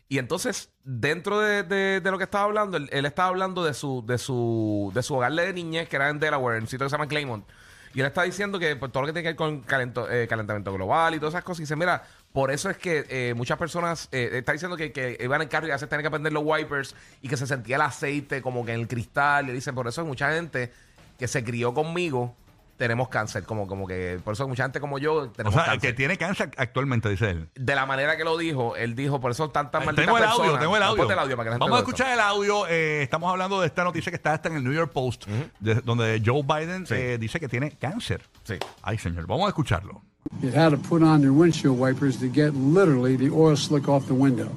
Y 0.09 0.19
entonces, 0.19 0.71
dentro 0.83 1.39
de, 1.39 2.01
lo 2.03 2.19
que 2.19 2.25
estaba 2.25 2.45
hablando, 2.45 2.77
él, 2.77 2.89
él 2.93 3.07
estaba 3.07 3.29
hablando 3.29 3.65
de 3.65 3.75
su, 3.75 4.05
de 4.07 4.19
su, 4.19 4.91
de 4.95 5.03
su 5.03 5.15
hogar 5.15 5.33
de 5.33 5.53
niñez, 5.53 5.89
que 5.89 5.97
era 5.97 6.09
en 6.09 6.19
Delaware, 6.19 6.57
en 6.57 6.65
un 6.65 6.69
sitio 6.69 6.87
que 6.87 6.91
se 6.91 6.95
llama 6.95 7.07
Claymont. 7.07 7.45
Y 7.93 8.01
él 8.01 8.07
está 8.07 8.23
diciendo 8.23 8.59
que 8.59 8.77
pues, 8.77 8.93
todo 8.93 9.03
lo 9.03 9.07
que 9.07 9.13
tiene 9.13 9.23
que 9.23 9.29
ver 9.31 9.37
con 9.37 9.65
eh, 10.11 10.27
calentamiento 10.29 10.73
global 10.73 11.15
y 11.15 11.19
todas 11.19 11.35
esas 11.35 11.45
cosas. 11.45 11.61
Y 11.61 11.63
dice, 11.63 11.77
mira, 11.77 12.03
por 12.33 12.51
eso 12.51 12.71
es 12.71 12.77
que 12.77 13.05
eh, 13.09 13.35
muchas 13.35 13.59
personas 13.59 14.09
eh, 14.13 14.31
está 14.33 14.53
diciendo 14.53 14.77
que, 14.77 14.93
que 14.93 15.17
iban 15.21 15.43
en 15.43 15.49
carro 15.49 15.67
y 15.67 15.71
a 15.71 15.75
veces 15.75 15.89
tenían 15.89 16.05
que 16.05 16.11
prender 16.11 16.33
los 16.33 16.45
wipers 16.45 16.95
y 17.21 17.29
que 17.29 17.37
se 17.37 17.47
sentía 17.47 17.77
el 17.77 17.83
aceite 17.83 18.43
como 18.43 18.65
que 18.65 18.73
en 18.73 18.81
el 18.81 18.89
cristal. 18.89 19.49
Y 19.49 19.53
dicen, 19.53 19.75
por 19.75 19.89
eso 19.89 20.05
mucha 20.05 20.33
gente 20.33 20.73
que 21.19 21.27
se 21.27 21.43
crió 21.43 21.75
conmigo, 21.75 22.37
tenemos 22.81 23.11
cáncer. 23.11 23.45
Como, 23.45 23.67
como 23.67 23.87
que, 23.87 24.19
por 24.25 24.33
eso 24.33 24.49
mucha 24.49 24.63
gente 24.63 24.81
como 24.81 24.99
yo 24.99 25.15
O 25.17 25.29
tenemos 25.29 25.53
sea, 25.53 25.67
cáncer. 25.67 25.91
que 25.91 25.93
tiene 25.95 26.17
cáncer 26.17 26.51
actualmente, 26.57 27.11
dice 27.11 27.29
él. 27.29 27.49
De 27.55 27.75
la 27.75 27.85
manera 27.85 28.17
que 28.17 28.25
lo 28.25 28.39
dijo, 28.39 28.75
él 28.75 28.95
dijo, 28.95 29.21
por 29.21 29.31
eso 29.33 29.51
tantas 29.51 29.85
malditas 29.85 30.07
Tengo 30.07 30.17
el 30.17 30.25
audio, 30.25 30.37
personas. 30.39 30.61
tengo 30.63 30.77
el 30.79 30.83
audio. 30.83 30.97
ponte 30.97 31.13
el 31.13 31.19
audio 31.19 31.37
para 31.37 31.45
que 31.45 31.51
la 31.51 31.55
gente 31.57 31.65
Vamos 31.65 31.77
a 31.77 31.81
esto. 31.81 31.91
escuchar 31.91 32.13
el 32.15 32.21
audio. 32.21 32.67
Eh, 32.69 33.03
estamos 33.03 33.31
hablando 33.31 33.61
de 33.61 33.67
esta 33.67 33.85
noticia 33.85 34.11
que 34.11 34.17
está 34.17 34.33
hasta 34.33 34.49
en 34.49 34.57
el 34.57 34.65
New 34.65 34.73
York 34.73 34.91
Post, 34.93 35.27
de- 35.61 35.75
donde 35.83 36.23
Joe 36.25 36.43
Biden 36.43 36.87
Sí. 36.87 36.95
eh, 36.97 37.19
dice 37.19 37.39
que 37.39 37.49
tiene 37.49 37.71
cáncer. 37.73 38.23
Sí. 38.45 38.55
Ay, 38.83 38.97
señor, 38.97 39.27
vamos 39.27 39.45
a 39.45 39.49
escucharlo. 39.49 40.01
It 40.43 40.57
had 40.57 40.71
to 40.71 40.79
put 40.79 41.03
on 41.03 41.21
their 41.21 41.33
windshield 41.33 41.79
wipers 41.79 42.19
to 42.19 42.27
get 42.33 42.55
literally 42.55 43.17
the 43.19 43.29
oil 43.31 43.57
slick 43.57 43.89
off 43.89 44.07
the 44.07 44.15
window. 44.15 44.49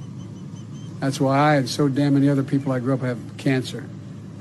That's 1.02 1.20
why 1.20 1.36
I 1.38 1.58
and 1.58 1.68
so 1.68 1.90
damn 1.90 2.14
many 2.14 2.30
other 2.30 2.44
people 2.46 2.72
I 2.74 2.80
grew 2.80 2.94
up 2.94 3.02
have 3.04 3.18
cancer. 3.38 3.84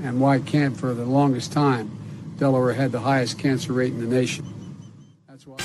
And 0.04 0.20
why 0.20 0.38
can't 0.40 0.76
for 0.76 0.94
the 0.94 1.04
longest 1.04 1.52
time 1.52 1.90
Delaware 2.42 2.74
had 2.74 2.90
the 2.90 2.98
highest 2.98 3.38
cancer 3.38 3.72
rate 3.72 3.92
in 3.94 4.00
the 4.00 4.16
nation. 4.20 4.44
That's 5.28 5.46
why 5.46 5.56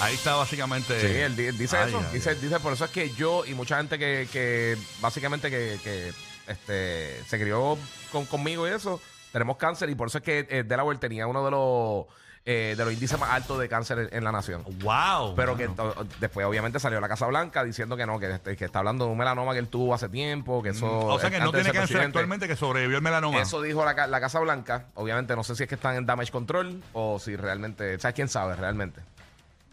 Ahí 0.00 0.14
está 0.14 0.34
básicamente. 0.34 0.98
Sí, 0.98 1.06
él, 1.06 1.36
di- 1.36 1.50
dice 1.52 1.76
Ay, 1.76 1.88
eso. 1.90 1.98
ay, 1.98 2.06
dice, 2.14 2.34
dice, 2.36 2.58
por 2.58 2.72
eso 2.72 2.86
es 2.86 2.90
que 2.90 3.10
yo 3.10 3.44
y 3.44 3.52
mucha 3.54 3.76
gente 3.76 3.98
que, 3.98 4.26
que 4.32 4.76
básicamente 5.02 5.50
que, 5.50 5.78
que, 5.84 6.12
este, 6.48 7.22
se 7.28 7.38
crió 7.38 7.76
con- 8.10 8.24
conmigo 8.24 8.66
y 8.66 8.70
eso, 8.70 8.98
tenemos 9.30 9.58
cáncer 9.58 9.90
y 9.90 9.94
por 9.94 10.08
eso 10.08 10.18
es 10.18 10.24
que 10.24 10.46
eh, 10.50 10.64
Delaware 10.66 10.98
tenía 10.98 11.26
uno 11.26 11.44
de 11.44 11.50
los, 11.50 12.06
eh, 12.44 12.74
de 12.76 12.84
los 12.84 12.92
índices 12.92 13.18
más 13.20 13.30
altos 13.30 13.58
de 13.60 13.68
cáncer 13.68 13.98
en, 14.00 14.08
en 14.12 14.24
la 14.24 14.32
nación. 14.32 14.64
Wow. 14.82 15.34
Pero 15.36 15.56
que 15.56 15.68
to- 15.68 15.94
después 16.18 16.44
obviamente 16.46 16.80
salió 16.80 17.00
la 17.00 17.08
Casa 17.08 17.26
Blanca 17.28 17.62
diciendo 17.62 17.96
que 17.96 18.04
no, 18.04 18.18
que, 18.18 18.32
este, 18.32 18.56
que 18.56 18.64
está 18.64 18.80
hablando 18.80 19.04
de 19.04 19.12
un 19.12 19.18
melanoma 19.18 19.52
que 19.52 19.60
él 19.60 19.68
tuvo 19.68 19.94
hace 19.94 20.08
tiempo, 20.08 20.62
que 20.62 20.70
eso... 20.70 20.86
Mm, 20.86 21.04
O 21.10 21.18
sea 21.20 21.30
que 21.30 21.38
no 21.38 21.46
de 21.46 21.58
tiene 21.58 21.64
ser 21.64 21.72
cáncer 21.72 21.80
presidente. 21.88 22.06
actualmente, 22.18 22.48
que 22.48 22.56
sobrevivió 22.56 22.96
el 22.96 23.02
melanoma. 23.02 23.40
Eso 23.40 23.62
dijo 23.62 23.84
la, 23.84 23.94
ca- 23.94 24.06
la 24.08 24.20
Casa 24.20 24.40
Blanca. 24.40 24.86
Obviamente 24.94 25.36
no 25.36 25.44
sé 25.44 25.54
si 25.54 25.62
es 25.62 25.68
que 25.68 25.76
están 25.76 25.94
en 25.96 26.04
damage 26.06 26.32
control 26.32 26.82
o 26.92 27.18
si 27.20 27.36
realmente... 27.36 27.98
¿Sabes 28.00 28.14
quién 28.16 28.28
sabe 28.28 28.56
realmente? 28.56 29.00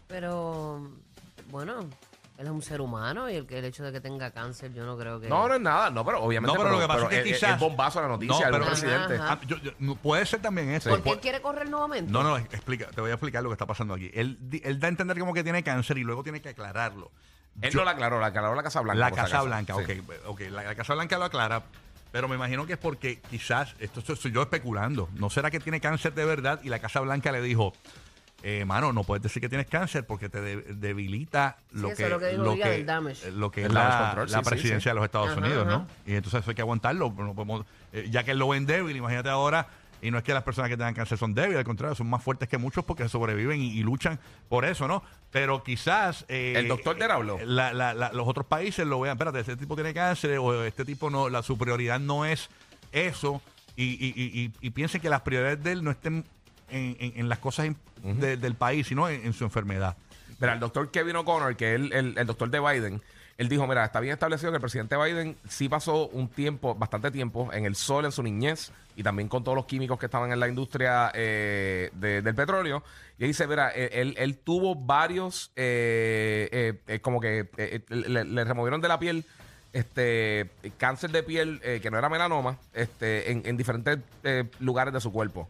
Pero, 0.06 0.90
bueno, 1.50 1.86
él 2.40 2.46
es 2.46 2.52
un 2.52 2.62
ser 2.62 2.80
humano 2.80 3.28
y 3.28 3.34
el, 3.34 3.46
que 3.46 3.58
el 3.58 3.64
hecho 3.66 3.84
de 3.84 3.92
que 3.92 4.00
tenga 4.00 4.30
cáncer, 4.30 4.72
yo 4.72 4.84
no 4.86 4.96
creo 4.96 5.20
que. 5.20 5.28
No, 5.28 5.46
no 5.46 5.54
es 5.54 5.60
nada, 5.60 5.90
no, 5.90 6.02
pero 6.04 6.22
obviamente 6.22 6.56
No, 6.56 6.62
pero 6.62 6.74
lo 6.74 6.80
que 6.80 6.86
pasa 6.88 7.02
es 7.02 7.08
que 7.10 7.18
es- 7.30 7.36
quizás- 7.38 7.54
es 7.54 7.60
bombazo 7.60 8.00
la 8.00 8.08
noticia 8.08 8.34
No, 8.34 8.40
del 8.40 8.52
pero- 8.52 8.64
presidente. 8.66 9.14
Ajá. 9.16 9.32
Ah, 9.32 9.40
yo- 9.46 9.56
yo- 9.58 9.94
puede 9.96 10.24
ser 10.24 10.40
también 10.40 10.70
eso. 10.70 10.88
¿Por 10.88 11.02
qué 11.02 11.10
él 11.10 11.20
quiere 11.20 11.42
correr 11.42 11.68
nuevamente? 11.68 12.10
No, 12.10 12.22
no, 12.22 12.38
explica, 12.38 12.86
te 12.88 13.00
voy 13.02 13.10
a 13.10 13.14
explicar 13.14 13.42
lo 13.42 13.50
que 13.50 13.54
está 13.54 13.66
pasando 13.66 13.92
aquí. 13.92 14.10
Él, 14.14 14.38
él 14.64 14.80
da 14.80 14.86
a 14.86 14.90
entender 14.90 15.18
como 15.18 15.34
que 15.34 15.44
tiene 15.44 15.62
cáncer 15.62 15.98
y 15.98 16.02
luego 16.02 16.22
tiene 16.22 16.40
que 16.40 16.48
aclararlo. 16.48 17.10
Él 17.60 17.70
Yo- 17.72 17.80
no 17.80 17.84
la 17.84 17.90
aclaró, 17.90 18.18
la 18.20 18.28
aclaró 18.28 18.54
la 18.54 18.62
Casa 18.62 18.80
Blanca. 18.80 18.98
La 18.98 19.10
Casa. 19.10 19.42
Blanca, 19.42 19.74
Sí. 19.86 20.00
ok, 20.00 20.14
ok, 20.28 20.40
la, 20.50 20.62
la 20.62 20.74
Casa 20.74 20.94
Blanca 20.94 21.18
lo 21.18 21.24
aclara, 21.26 21.62
pero 22.10 22.26
me 22.26 22.36
imagino 22.36 22.64
que 22.64 22.72
es 22.72 22.78
porque 22.78 23.20
quizás, 23.28 23.74
esto 23.80 24.00
estoy 24.00 24.32
yo 24.32 24.40
especulando, 24.40 25.10
¿no 25.16 25.28
será 25.28 25.50
que 25.50 25.60
tiene 25.60 25.78
cáncer 25.78 26.14
de 26.14 26.24
verdad 26.24 26.60
y 26.62 26.70
la 26.70 26.78
Casa 26.78 27.00
Blanca 27.00 27.32
le 27.32 27.42
dijo, 27.42 27.74
eh, 28.42 28.64
mano, 28.64 28.92
no 28.92 29.04
puedes 29.04 29.22
decir 29.22 29.40
que 29.42 29.48
tienes 29.48 29.66
cáncer 29.66 30.06
porque 30.06 30.28
te 30.28 30.40
de- 30.40 30.62
debilita 30.74 31.56
lo 31.72 31.88
eso 31.88 31.96
que, 31.96 32.04
es 32.04 32.10
lo 32.10 32.18
que 32.18 32.26
dijo 32.30 32.42
lo 32.42 32.54
que, 32.54 32.68
del 32.68 32.86
damage. 32.86 33.28
eh, 33.28 33.32
lo 33.32 33.50
que 33.50 33.60
El 33.62 33.66
es 33.68 33.72
damage 33.74 33.92
la, 33.98 34.06
control, 34.06 34.30
la 34.30 34.38
sí, 34.38 34.50
presidencia 34.50 34.80
sí. 34.80 34.88
de 34.90 34.94
los 34.94 35.04
Estados 35.04 35.30
Ajá, 35.30 35.40
Unidos, 35.40 35.66
ajá. 35.66 35.76
¿no? 35.78 35.86
Y 36.06 36.14
entonces 36.14 36.40
eso 36.40 36.50
hay 36.50 36.54
que 36.54 36.62
aguantarlo. 36.62 37.12
No 37.16 37.34
podemos, 37.34 37.66
eh, 37.92 38.08
ya 38.10 38.24
que 38.24 38.30
él 38.32 38.38
lo 38.38 38.48
ven 38.48 38.66
débil, 38.66 38.96
imagínate 38.96 39.28
ahora. 39.28 39.66
Y 40.02 40.10
no 40.10 40.16
es 40.16 40.24
que 40.24 40.32
las 40.32 40.42
personas 40.44 40.70
que 40.70 40.78
tengan 40.78 40.94
cáncer 40.94 41.18
son 41.18 41.34
débiles, 41.34 41.58
al 41.58 41.64
contrario, 41.64 41.94
son 41.94 42.08
más 42.08 42.22
fuertes 42.22 42.48
que 42.48 42.56
muchos 42.56 42.82
porque 42.86 43.06
sobreviven 43.10 43.60
y, 43.60 43.72
y 43.78 43.82
luchan 43.82 44.18
por 44.48 44.64
eso, 44.64 44.88
¿no? 44.88 45.02
Pero 45.30 45.62
quizás... 45.62 46.24
eh, 46.28 46.54
El 46.56 46.68
doctor 46.68 46.96
Dera 46.98 47.16
habló. 47.16 47.38
la- 47.44 47.74
la- 47.74 47.92
la- 47.92 48.10
los 48.10 48.26
otros 48.26 48.46
países 48.46 48.86
lo 48.86 48.98
vean, 48.98 49.16
espérate, 49.18 49.40
este 49.40 49.56
tipo 49.58 49.74
tiene 49.74 49.92
cáncer 49.92 50.38
o 50.38 50.64
este 50.64 50.86
tipo 50.86 51.10
no, 51.10 51.28
la 51.28 51.42
su 51.42 51.58
prioridad 51.58 52.00
no 52.00 52.24
es 52.24 52.48
eso 52.92 53.42
y, 53.76 53.84
y- 53.84 54.14
y- 54.16 54.40
y- 54.44 54.52
y 54.62 54.70
piensen 54.70 55.02
que 55.02 55.10
las 55.10 55.20
prioridades 55.20 55.62
de 55.62 55.72
él 55.72 55.84
no 55.84 55.90
estén 55.90 56.24
en, 56.70 56.96
en- 57.00 57.12
en 57.16 57.28
las 57.28 57.38
cosas 57.38 57.68
de- 58.02 58.36
del 58.36 58.54
país, 58.54 58.86
sino 58.86 59.08
en, 59.08 59.24
en 59.26 59.32
su 59.32 59.44
enfermedad. 59.44 59.96
Mira, 60.40 60.54
el 60.54 60.60
doctor 60.60 60.90
Kevin 60.90 61.16
O'Connor, 61.16 61.56
que 61.56 61.74
es 61.74 61.80
el, 61.80 61.92
el- 61.92 62.18
el 62.18 62.26
doctor 62.26 62.48
de 62.50 62.60
Biden, 62.60 63.02
él 63.38 63.48
dijo, 63.48 63.66
mira, 63.66 63.84
está 63.86 64.00
bien 64.00 64.12
establecido 64.12 64.50
que 64.52 64.56
el 64.56 64.60
presidente 64.60 64.96
Biden 64.98 65.34
sí 65.48 65.68
pasó 65.68 66.08
un 66.08 66.28
tiempo, 66.28 66.74
bastante 66.74 67.10
tiempo, 67.10 67.50
en 67.54 67.64
el 67.64 67.74
sol 67.74 68.04
en 68.04 68.12
su 68.12 68.22
niñez 68.22 68.70
y 68.96 69.02
también 69.02 69.28
con 69.28 69.42
todos 69.44 69.56
los 69.56 69.64
químicos 69.64 69.98
que 69.98 70.06
estaban 70.06 70.30
en 70.30 70.38
la 70.40 70.46
industria 70.48 71.10
eh, 71.14 71.90
de- 71.94 72.20
del 72.20 72.34
petróleo. 72.34 72.82
Y 73.18 73.24
él 73.24 73.28
dice, 73.30 73.46
mira, 73.46 73.70
él, 73.70 73.88
él- 73.92 74.14
él 74.18 74.36
tuvo 74.38 74.74
varios, 74.74 75.52
eh, 75.56 76.48
eh, 76.52 76.74
eh, 76.86 77.00
como 77.00 77.18
que 77.20 77.40
eh, 77.40 77.46
eh, 77.56 77.82
le, 77.88 78.24
le 78.24 78.44
removieron 78.44 78.80
de 78.82 78.88
la 78.88 78.98
piel 78.98 79.24
este 79.72 80.50
cáncer 80.78 81.10
de 81.10 81.22
piel 81.22 81.60
eh, 81.62 81.78
que 81.80 81.90
no 81.90 81.98
era 81.98 82.08
melanoma 82.08 82.58
este 82.74 83.30
en, 83.30 83.42
en 83.44 83.56
diferentes 83.56 83.98
eh, 84.24 84.44
lugares 84.58 84.92
de 84.92 85.00
su 85.00 85.12
cuerpo 85.12 85.48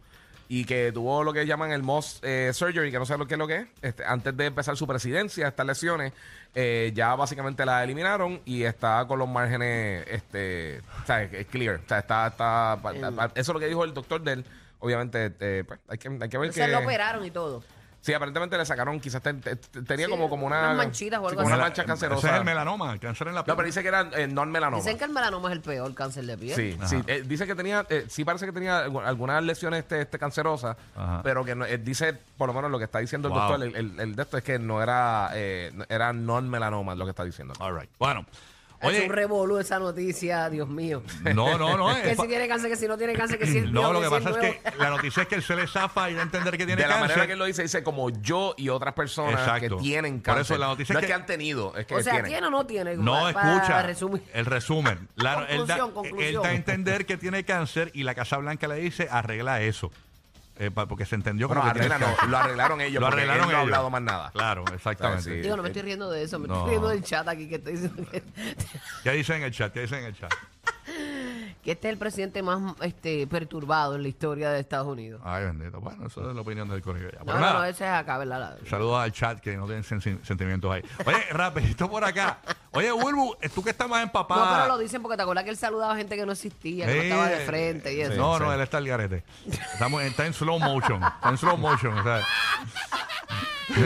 y 0.53 0.65
que 0.65 0.91
tuvo 0.91 1.23
lo 1.23 1.31
que 1.31 1.45
llaman 1.45 1.71
el 1.71 1.81
Moss 1.81 2.19
eh, 2.23 2.51
Surgery, 2.53 2.91
que 2.91 2.99
no 2.99 3.05
sé 3.05 3.17
lo 3.17 3.25
que 3.25 3.35
es 3.35 3.37
lo 3.37 3.47
que 3.47 3.55
es, 3.55 3.67
este, 3.81 4.03
antes 4.03 4.35
de 4.35 4.47
empezar 4.47 4.75
su 4.75 4.85
presidencia, 4.85 5.47
estas 5.47 5.65
lesiones, 5.65 6.11
eh, 6.53 6.91
ya 6.93 7.15
básicamente 7.15 7.65
la 7.65 7.81
eliminaron 7.81 8.41
y 8.43 8.63
está 8.63 9.05
con 9.07 9.17
los 9.17 9.29
márgenes, 9.29 10.05
este, 10.09 10.81
o 11.03 11.05
sea, 11.05 11.23
es 11.23 11.47
clear, 11.47 11.75
o 11.75 11.87
sea, 11.87 11.99
está, 11.99 12.27
está, 12.27 12.77
eso 13.33 13.33
es 13.33 13.47
lo 13.47 13.61
que 13.61 13.67
dijo 13.67 13.85
el 13.85 13.93
doctor 13.93 14.21
de 14.23 14.33
él, 14.33 14.45
obviamente, 14.79 15.31
eh, 15.39 15.63
pues, 15.65 15.79
hay 15.87 15.97
que, 15.97 16.09
hay 16.09 16.29
que 16.29 16.37
ver 16.37 16.47
Entonces 16.49 16.65
que... 16.65 16.71
lo 16.73 16.79
operaron 16.79 17.23
y 17.23 17.31
todo. 17.31 17.63
Sí, 18.01 18.13
aparentemente 18.13 18.57
le 18.57 18.65
sacaron, 18.65 18.99
quizás 18.99 19.21
ten- 19.21 19.41
ten- 19.41 19.59
tenía 19.85 20.07
Sí, 20.07 20.11
como, 20.11 20.27
como 20.27 20.47
una... 20.47 20.59
unas 20.71 20.77
manchitas 20.77 21.19
o 21.19 21.23
sí, 21.23 21.27
algo 21.29 21.35
como 21.43 21.47
así. 21.49 21.53
una 21.53 21.63
mancha 21.63 21.81
Ese 21.83 21.87
cancerosa. 21.87 22.29
es 22.31 22.35
el 22.39 22.43
melanoma, 22.45 22.93
el 22.93 22.99
cáncer 22.99 23.27
en 23.27 23.35
la 23.35 23.43
piel. 23.43 23.53
No, 23.53 23.55
pero 23.57 23.65
dice 23.67 23.81
que 23.83 23.87
era 23.89 24.09
eh, 24.13 24.27
non-melanoma. 24.27 24.81
Dicen 24.81 24.97
que 24.97 25.03
el 25.03 25.11
melanoma 25.11 25.49
es 25.49 25.53
el 25.55 25.61
peor 25.61 25.93
cáncer 25.93 26.25
de 26.25 26.35
piel. 26.35 26.55
Sí, 26.55 26.77
sí. 26.87 26.99
Eh, 27.05 27.23
dice 27.27 27.45
que 27.45 27.53
tenía, 27.53 27.85
eh, 27.89 28.05
sí 28.09 28.25
parece 28.25 28.47
que 28.47 28.51
tenía 28.53 28.87
algu- 28.87 29.05
algunas 29.05 29.43
lesiones 29.43 29.81
este, 29.81 30.01
este 30.01 30.17
cancerosas, 30.17 30.75
Ajá. 30.95 31.21
pero 31.23 31.45
que 31.45 31.53
no- 31.53 31.65
eh, 31.65 31.77
dice, 31.77 32.17
por 32.37 32.47
lo 32.47 32.53
menos 32.55 32.71
lo 32.71 32.79
que 32.79 32.85
está 32.85 32.97
diciendo 32.97 33.27
el 33.27 33.35
Wow. 33.35 33.41
doctor, 33.49 33.67
el, 33.67 33.75
el- 33.75 33.99
el 33.99 34.15
de 34.15 34.21
esto 34.23 34.37
es 34.37 34.43
que 34.43 34.57
no 34.57 34.81
era, 34.81 35.29
eh, 35.35 35.69
no- 35.73 35.85
era 35.87 36.11
non-melanoma 36.11 36.95
lo 36.95 37.05
que 37.05 37.11
está 37.11 37.23
diciendo. 37.23 37.53
All 37.59 37.79
right. 37.79 37.89
Bueno, 37.99 38.25
Es 38.81 38.87
oye, 38.87 39.03
un 39.05 39.09
revolú 39.13 39.57
esa 39.59 39.77
noticia, 39.79 40.49
Dios 40.49 40.67
mío. 40.67 41.03
no, 41.35 41.57
no, 41.57 41.77
no. 41.77 41.93
que 42.01 42.11
es 42.11 42.17
pa- 42.17 42.23
si 42.23 42.29
tiene 42.29 42.47
cáncer, 42.47 42.69
que 42.71 42.75
si 42.77 42.87
no 42.87 42.97
tiene 42.97 43.13
cáncer, 43.13 43.37
que 43.37 43.45
si 43.45 43.59
es 43.59 43.71
no, 43.71 43.93
lo 43.93 44.01
que 44.01 44.09
pasa 44.09 44.29
es 44.31 44.37
nuevo. 44.37 44.55
que 44.63 44.77
la 44.77 44.89
noticia 44.89 45.21
es 45.23 45.27
que 45.29 45.35
él 45.35 45.43
se 45.43 45.55
le 45.55 45.67
zafa 45.67 46.09
y 46.09 46.13
da 46.15 46.21
a 46.21 46.23
entender 46.23 46.57
que 46.57 46.65
tiene 46.65 46.81
de 46.81 46.87
la 46.87 46.95
cáncer. 46.95 47.09
manera 47.09 47.27
que 47.27 47.33
él 47.33 47.39
lo 47.39 47.45
dice, 47.45 47.61
dice 47.61 47.83
como 47.83 48.09
yo 48.09 48.55
y 48.57 48.69
otras 48.69 48.93
personas 48.93 49.39
Exacto. 49.39 49.77
que 49.77 49.83
tienen 49.83 50.15
Por 50.21 50.35
cáncer. 50.35 50.41
eso 50.41 50.57
la 50.57 50.67
noticia 50.67 50.93
no 50.93 50.99
es 50.99 51.03
es 51.03 51.07
que, 51.07 51.13
que- 51.15 51.19
han 51.21 51.25
tenido, 51.27 51.75
es 51.77 51.85
que 51.85 51.95
O 51.95 52.01
sea, 52.01 52.13
tienen. 52.13 52.31
¿tiene 52.31 52.47
o 52.47 52.49
no 52.49 52.65
tiene? 52.65 52.95
No 52.97 53.31
para 53.33 53.53
escucha 53.55 53.81
resumir. 53.83 54.23
el 54.33 54.45
resumen. 54.45 55.07
La- 55.15 55.45
él, 55.49 55.67
da, 55.67 55.77
Conclusión, 55.77 55.91
conclusión. 55.91 56.27
él 56.35 56.41
da 56.41 56.49
a 56.49 56.53
entender 56.53 57.05
que 57.05 57.17
tiene 57.17 57.43
cáncer 57.45 57.91
y 57.93 58.03
la 58.03 58.15
Casa 58.15 58.37
Blanca 58.37 58.67
le 58.67 58.75
dice 58.75 59.07
arregla 59.11 59.61
eso. 59.61 59.91
Eh, 60.63 60.69
pa- 60.69 60.85
porque 60.87 61.05
se 61.05 61.15
entendió 61.15 61.47
como 61.47 61.59
Bueno, 61.59 61.73
que 61.73 61.89
no, 61.89 62.27
lo 62.29 62.37
arreglaron 62.37 62.81
ellos. 62.81 63.01
Lo 63.01 63.07
porque 63.07 63.21
arreglaron 63.23 63.45
él 63.45 63.51
no 63.51 63.57
ha 63.57 63.61
ellos. 63.61 63.73
hablado 63.73 63.89
más 63.89 64.01
nada. 64.03 64.29
Claro, 64.31 64.63
exactamente. 64.75 65.23
Sí. 65.23 65.31
Digo, 65.41 65.57
no 65.57 65.63
me 65.63 65.69
estoy 65.69 65.81
riendo 65.81 66.11
de 66.11 66.21
eso, 66.21 66.37
me 66.37 66.47
No. 66.47 66.53
estoy 66.53 66.69
riendo 66.69 66.89
del 66.89 67.03
chat 67.03 67.27
aquí 67.27 67.49
que 67.49 67.55
estoy 67.55 67.73
diciendo 67.73 68.03
que, 68.11 68.21
¿Qué 69.03 69.11
dicen 69.13 69.37
en 69.37 69.43
el 69.43 69.51
chat? 69.51 69.73
¿Qué 69.73 69.81
dicen 69.81 69.99
en 69.99 70.05
el 70.05 70.15
chat? 70.15 70.31
Que 71.63 71.71
este 71.73 71.87
es 71.87 71.93
el 71.93 71.99
presidente 71.99 72.41
más 72.41 72.75
este, 72.81 73.27
perturbado 73.27 73.95
en 73.95 74.01
la 74.01 74.07
historia 74.07 74.49
de 74.49 74.59
Estados 74.59 74.87
Unidos. 74.87 75.21
Ay, 75.23 75.45
bendito. 75.45 75.79
Bueno, 75.79 76.07
eso 76.07 76.27
es 76.29 76.35
la 76.35 76.41
opinión 76.41 76.67
del 76.69 76.81
colegio. 76.81 77.11
ya. 77.11 77.19
No, 77.19 77.25
Pero 77.25 77.39
no, 77.39 77.45
nada, 77.45 77.59
no, 77.59 77.65
ese 77.65 77.83
es 77.85 77.91
acá, 77.91 78.17
¿verdad? 78.17 78.57
Saludos 78.69 78.99
al 78.99 79.11
chat 79.11 79.39
que 79.39 79.55
no 79.57 79.65
tienen 79.65 79.83
sen- 79.83 80.23
sentimientos 80.23 80.71
ahí. 80.71 80.81
Oye, 81.05 81.23
rapidito 81.31 81.89
por 81.89 82.03
acá. 82.03 82.39
Oye, 82.71 82.91
Bulbu, 82.91 83.35
tú 83.53 83.63
que 83.63 83.69
estás 83.71 83.87
más 83.87 84.01
empapada. 84.03 84.45
No, 84.45 84.51
pero 84.63 84.67
lo 84.67 84.77
dicen 84.79 85.01
porque 85.01 85.17
te 85.17 85.23
acuerdas 85.23 85.43
que 85.43 85.49
él 85.51 85.57
saludaba 85.57 85.93
a 85.93 85.97
gente 85.97 86.15
que 86.15 86.25
no 86.25 86.31
existía, 86.31 86.85
que 86.87 86.95
no 86.95 87.01
estaba 87.01 87.27
de 87.27 87.43
Eh, 87.43 87.45
frente 87.45 87.93
y 87.93 88.01
eso. 88.01 88.15
No, 88.15 88.37
Sí, 88.37 88.43
no, 88.43 88.53
él 88.53 88.61
está 88.61 88.77
al 88.77 88.87
garete. 88.87 89.23
Estamos, 89.73 90.01
está 90.03 90.25
en 90.25 90.33
slow 90.33 90.57
motion. 90.59 91.03
Está 91.03 91.29
en 91.29 91.37
slow 91.37 91.57
motion. 91.57 91.97
O 91.97 92.03
sea, 92.03 92.21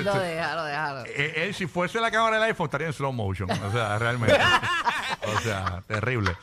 Lo 0.03 0.17
déjalo, 0.19 0.63
déjalo. 0.63 1.05
eh, 1.07 1.33
él, 1.45 1.53
si 1.53 1.67
fuese 1.67 1.99
la 1.99 2.09
cámara 2.09 2.35
del 2.37 2.43
iPhone, 2.45 2.65
estaría 2.65 2.87
en 2.87 2.93
slow 2.93 3.11
motion. 3.11 3.49
O 3.51 3.71
sea, 3.71 3.97
realmente. 3.99 4.37
O 5.27 5.39
sea, 5.39 5.81
terrible. 5.87 6.37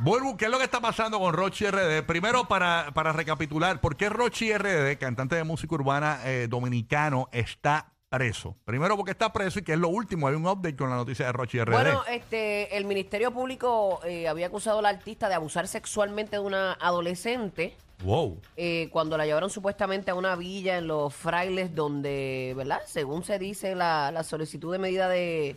Bulbu, 0.00 0.36
¿qué 0.36 0.46
es 0.46 0.50
lo 0.50 0.58
que 0.58 0.64
está 0.64 0.80
pasando 0.80 1.18
con 1.18 1.32
Rochi 1.34 1.66
RD? 1.66 2.02
Primero, 2.04 2.46
para, 2.46 2.90
para 2.94 3.12
recapitular, 3.12 3.80
¿por 3.80 3.96
qué 3.96 4.08
Rochi 4.08 4.52
RD, 4.52 4.98
cantante 4.98 5.36
de 5.36 5.44
música 5.44 5.74
urbana 5.74 6.20
eh, 6.24 6.46
dominicano, 6.48 7.28
está 7.32 7.92
preso? 8.08 8.56
Primero, 8.64 8.96
porque 8.96 9.12
está 9.12 9.32
preso 9.32 9.60
y 9.60 9.62
que 9.62 9.72
es 9.72 9.78
lo 9.78 9.88
último. 9.88 10.26
Hay 10.28 10.34
un 10.34 10.46
update 10.46 10.76
con 10.76 10.90
la 10.90 10.96
noticia 10.96 11.26
de 11.26 11.32
Rochi 11.32 11.60
RD. 11.60 11.70
Bueno, 11.70 12.02
este, 12.10 12.76
el 12.76 12.84
Ministerio 12.86 13.30
Público 13.30 14.00
eh, 14.04 14.28
había 14.28 14.48
acusado 14.48 14.80
al 14.80 14.86
artista 14.86 15.28
de 15.28 15.34
abusar 15.34 15.68
sexualmente 15.68 16.36
de 16.36 16.42
una 16.42 16.72
adolescente 16.72 17.76
wow. 18.04 18.38
eh, 18.56 18.88
cuando 18.90 19.16
la 19.16 19.26
llevaron 19.26 19.50
supuestamente 19.50 20.10
a 20.10 20.14
una 20.14 20.34
villa 20.34 20.78
en 20.78 20.88
los 20.88 21.14
frailes 21.14 21.74
donde, 21.74 22.52
¿verdad? 22.56 22.80
Según 22.86 23.24
se 23.24 23.38
dice, 23.38 23.74
la, 23.74 24.10
la 24.10 24.24
solicitud 24.24 24.72
de 24.72 24.78
medida 24.78 25.08
de 25.08 25.56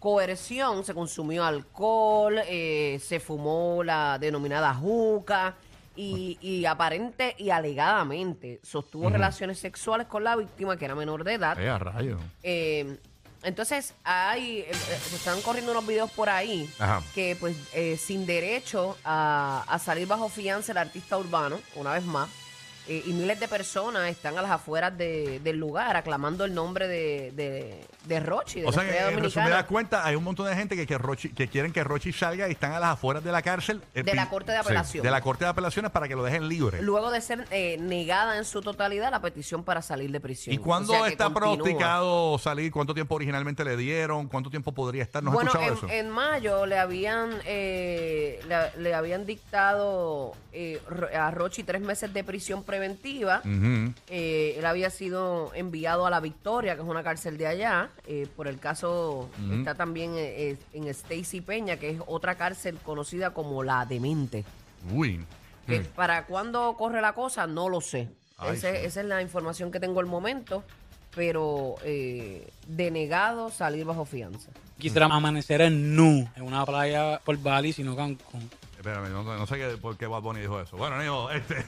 coerción, 0.00 0.84
se 0.84 0.94
consumió 0.94 1.44
alcohol, 1.44 2.40
eh, 2.46 3.00
se 3.04 3.20
fumó 3.20 3.82
la 3.82 4.18
denominada 4.18 4.74
juca 4.74 5.56
y, 5.96 6.38
y 6.40 6.64
aparente 6.66 7.34
y 7.38 7.50
alegadamente 7.50 8.60
sostuvo 8.62 9.08
relaciones 9.08 9.58
sexuales 9.58 10.06
con 10.06 10.24
la 10.24 10.36
víctima 10.36 10.76
que 10.76 10.84
era 10.84 10.94
menor 10.94 11.24
de 11.24 11.34
edad. 11.34 11.58
Eh, 11.58 11.68
a 11.68 11.78
rayo. 11.78 12.18
Eh, 12.42 12.98
entonces, 13.42 13.94
hay, 14.02 14.58
eh, 14.60 14.66
eh, 14.70 14.74
se 15.08 15.16
están 15.16 15.40
corriendo 15.40 15.70
unos 15.72 15.86
videos 15.86 16.10
por 16.10 16.28
ahí 16.28 16.68
Ajá. 16.78 17.02
que, 17.14 17.36
pues, 17.38 17.56
eh, 17.74 17.96
sin 17.96 18.26
derecho 18.26 18.96
a, 19.04 19.64
a 19.68 19.78
salir 19.78 20.08
bajo 20.08 20.28
fianza 20.28 20.72
el 20.72 20.78
artista 20.78 21.16
urbano, 21.16 21.60
una 21.76 21.92
vez 21.92 22.04
más, 22.04 22.28
eh, 22.88 23.02
y 23.06 23.12
miles 23.12 23.38
de 23.40 23.48
personas 23.48 24.08
están 24.10 24.36
a 24.38 24.42
las 24.42 24.50
afueras 24.50 24.96
de- 24.96 25.40
del 25.40 25.56
lugar 25.56 25.96
aclamando 25.96 26.44
el 26.44 26.54
nombre 26.54 26.86
de, 26.88 27.32
de, 27.34 27.80
de 28.04 28.20
Rochi, 28.20 28.60
de 28.60 28.66
O 28.66 28.70
la 28.70 28.82
sea, 28.82 28.90
que 28.90 29.14
en 29.14 29.22
resumidas 29.22 29.64
cuentas, 29.64 30.04
hay 30.04 30.14
un 30.16 30.24
montón 30.24 30.46
de 30.46 30.54
gente 30.54 30.76
que, 30.76 30.86
que, 30.86 30.98
Rochi- 30.98 31.34
que 31.34 31.48
quieren 31.48 31.72
que 31.72 31.82
Rochi 31.84 32.12
salga 32.12 32.48
y 32.48 32.52
están 32.52 32.72
a 32.72 32.80
las 32.80 32.90
afueras 32.90 33.24
de 33.24 33.32
la 33.32 33.42
cárcel. 33.42 33.82
eh, 33.94 34.02
De 34.02 34.14
la 34.14 34.28
Corte 34.28 34.52
de 34.52 34.58
Apelación. 34.58 35.02
de 35.04 35.10
la 35.10 35.20
Corte 35.20 35.44
de 35.44 35.50
Apelaciones 35.50 35.90
para 35.90 36.08
que 36.08 36.14
lo 36.14 36.22
dejen 36.22 36.48
libre. 36.48 36.82
Luego 36.82 37.10
de 37.10 37.20
ser 37.20 37.46
eh, 37.50 37.76
negada 37.80 38.36
en 38.38 38.44
su 38.44 38.62
totalidad 38.62 39.10
la 39.10 39.20
petición 39.20 39.64
para 39.64 39.82
salir 39.82 40.10
de 40.10 40.20
prisión. 40.20 40.54
¿Y 40.54 40.58
cuándo 40.58 40.92
O 40.92 40.96
sea, 40.96 41.04
que 41.06 41.12
está 41.12 41.30
pronosticado 41.32 42.38
salir? 42.38 42.70
¿Cuánto 42.72 42.94
tiempo 42.94 43.14
originalmente 43.16 43.64
le 43.64 43.76
dieron? 43.76 44.28
¿Cuánto 44.28 44.50
tiempo 44.50 44.72
podría 44.72 45.02
estar? 45.02 45.22
¿No 45.22 45.30
bueno, 45.32 45.50
en, 45.60 45.72
eso? 45.72 45.88
en 45.88 46.10
mayo 46.10 46.66
le 46.66 46.78
habían 46.78 47.30
eh, 47.44 48.40
le, 48.48 48.82
le 48.82 48.94
habían 48.94 49.26
dictado 49.26 50.32
eh, 50.52 50.80
a 51.18 51.30
Rochi 51.30 51.62
tres 51.62 51.80
meses 51.82 52.12
de 52.12 52.24
prisión 52.24 52.62
preventiva. 52.76 53.42
Eh, 54.08 54.54
él 54.58 54.66
había 54.66 54.90
sido 54.90 55.52
enviado 55.54 56.06
a 56.06 56.10
la 56.10 56.20
Victoria, 56.20 56.74
que 56.76 56.82
es 56.82 56.88
una 56.88 57.02
cárcel 57.02 57.36
de 57.38 57.46
allá. 57.46 57.90
eh, 58.06 58.26
por 58.36 58.46
el 58.48 58.58
caso 58.58 59.28
está 59.58 59.74
también 59.74 60.12
eh, 60.16 60.56
en 60.72 60.88
Stacy 60.88 61.40
Peña, 61.40 61.76
que 61.76 61.90
es 61.90 62.00
otra 62.06 62.34
cárcel 62.36 62.78
conocida 62.82 63.30
como 63.32 63.62
la 63.62 63.84
Demente. 63.86 64.44
Uy. 64.92 65.24
¿Para 65.94 66.26
cuándo 66.26 66.76
corre 66.78 67.00
la 67.00 67.12
cosa? 67.14 67.46
No 67.46 67.68
lo 67.68 67.80
sé. 67.80 68.08
Ay, 68.38 68.56
Ese- 68.56 68.70
sí. 68.80 68.86
Esa 68.86 69.00
es 69.00 69.06
la 69.06 69.22
información 69.22 69.72
que 69.72 69.80
tengo 69.80 70.00
al 70.00 70.06
momento. 70.06 70.62
Pero 71.14 71.76
eh, 71.82 72.46
denegado 72.66 73.50
salir 73.50 73.86
bajo 73.86 74.04
fianza. 74.04 74.50
Quisiera 74.78 75.06
amanecer 75.06 75.62
en 75.62 75.96
nu, 75.96 76.28
en 76.36 76.42
una 76.42 76.66
playa 76.66 77.18
por 77.24 77.38
Bali, 77.38 77.72
sino 77.72 77.96
Cancún. 77.96 78.50
Espérame, 78.86 79.10
no, 79.10 79.24
no 79.24 79.46
sé 79.48 79.56
qué- 79.56 79.76
por 79.78 79.96
qué 79.96 80.06
Bad 80.06 80.22
Bunny 80.22 80.40
dijo 80.40 80.60
eso. 80.60 80.76
Bueno, 80.76 80.96
Nico, 81.02 81.28
este. 81.32 81.56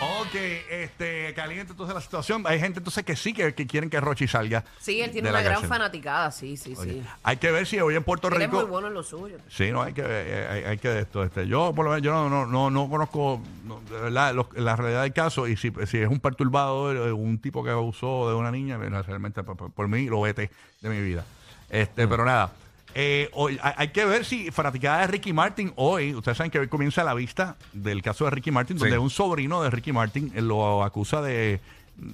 ok, 0.00 0.34
este, 0.70 1.32
caliente 1.34 1.72
entonces 1.72 1.94
la 1.94 2.00
situación. 2.02 2.42
Hay 2.46 2.60
gente 2.60 2.80
entonces 2.80 3.02
que 3.04 3.16
sí 3.16 3.32
que, 3.32 3.54
que 3.54 3.66
quieren 3.66 3.88
que 3.88 3.98
Rochi 4.00 4.28
salga. 4.28 4.62
Sí, 4.78 5.00
él 5.00 5.10
tiene 5.10 5.28
de 5.28 5.32
la 5.32 5.38
una 5.38 5.42
gran 5.44 5.54
cárcel. 5.54 5.68
fanaticada, 5.70 6.30
sí, 6.30 6.56
sí, 6.58 6.74
Oye, 6.76 6.92
sí. 6.92 7.02
Hay 7.22 7.38
que 7.38 7.50
ver 7.50 7.66
si 7.66 7.80
hoy 7.80 7.94
en 7.96 8.04
Puerto 8.04 8.28
Él 8.28 8.42
es 8.42 8.48
muy 8.50 8.58
Rico. 8.60 8.70
bueno 8.70 8.88
en 8.88 8.94
lo 8.94 9.02
suyo. 9.02 9.38
Sí, 9.48 9.70
no, 9.70 9.80
hay 9.82 9.94
que, 9.94 10.02
eh, 10.04 10.46
hay, 10.50 10.64
hay 10.64 10.78
que 10.78 10.98
esto. 10.98 11.24
Este, 11.24 11.46
yo, 11.46 11.72
por 11.74 11.86
lo 11.86 11.90
menos, 11.92 12.04
yo 12.04 12.12
no, 12.12 12.28
no, 12.28 12.44
no, 12.44 12.70
no 12.70 12.88
conozco 12.90 13.40
no, 13.64 13.80
de 13.90 13.98
verdad 14.00 14.34
los- 14.34 14.52
la 14.54 14.76
realidad 14.76 15.02
del 15.02 15.12
caso. 15.14 15.48
Y 15.48 15.56
si, 15.56 15.72
si 15.86 15.98
es 15.98 16.08
un 16.08 16.20
perturbador, 16.20 16.96
eh, 16.96 17.12
un 17.12 17.38
tipo 17.38 17.64
que 17.64 17.70
abusó 17.70 18.28
de 18.28 18.34
una 18.34 18.50
niña, 18.50 18.76
realmente 18.76 19.42
por, 19.42 19.56
por- 19.56 19.70
por 19.72 19.88
mí 19.88 20.06
lo 20.06 20.20
vete 20.20 20.50
de 20.82 20.88
mi 20.90 21.00
vida. 21.00 21.24
Este, 21.70 22.06
pero 22.06 22.24
nada. 22.24 22.52
Eh, 22.94 23.28
hoy, 23.32 23.58
hay, 23.62 23.88
que 23.88 24.04
ver 24.04 24.24
si 24.24 24.50
fanaticada 24.52 25.00
de 25.00 25.06
Ricky 25.08 25.32
Martin 25.32 25.72
hoy, 25.76 26.14
ustedes 26.14 26.38
saben 26.38 26.50
que 26.50 26.60
hoy 26.60 26.68
comienza 26.68 27.02
la 27.02 27.14
vista 27.14 27.56
del 27.72 28.02
caso 28.02 28.24
de 28.24 28.30
Ricky 28.30 28.50
Martin, 28.52 28.76
donde 28.78 28.94
Sí. 28.94 28.98
un 28.98 29.10
sobrino 29.10 29.62
de 29.62 29.70
Ricky 29.70 29.92
Martin 29.92 30.30
eh, 30.34 30.40
lo 30.40 30.84
acusa 30.84 31.20
de 31.20 31.60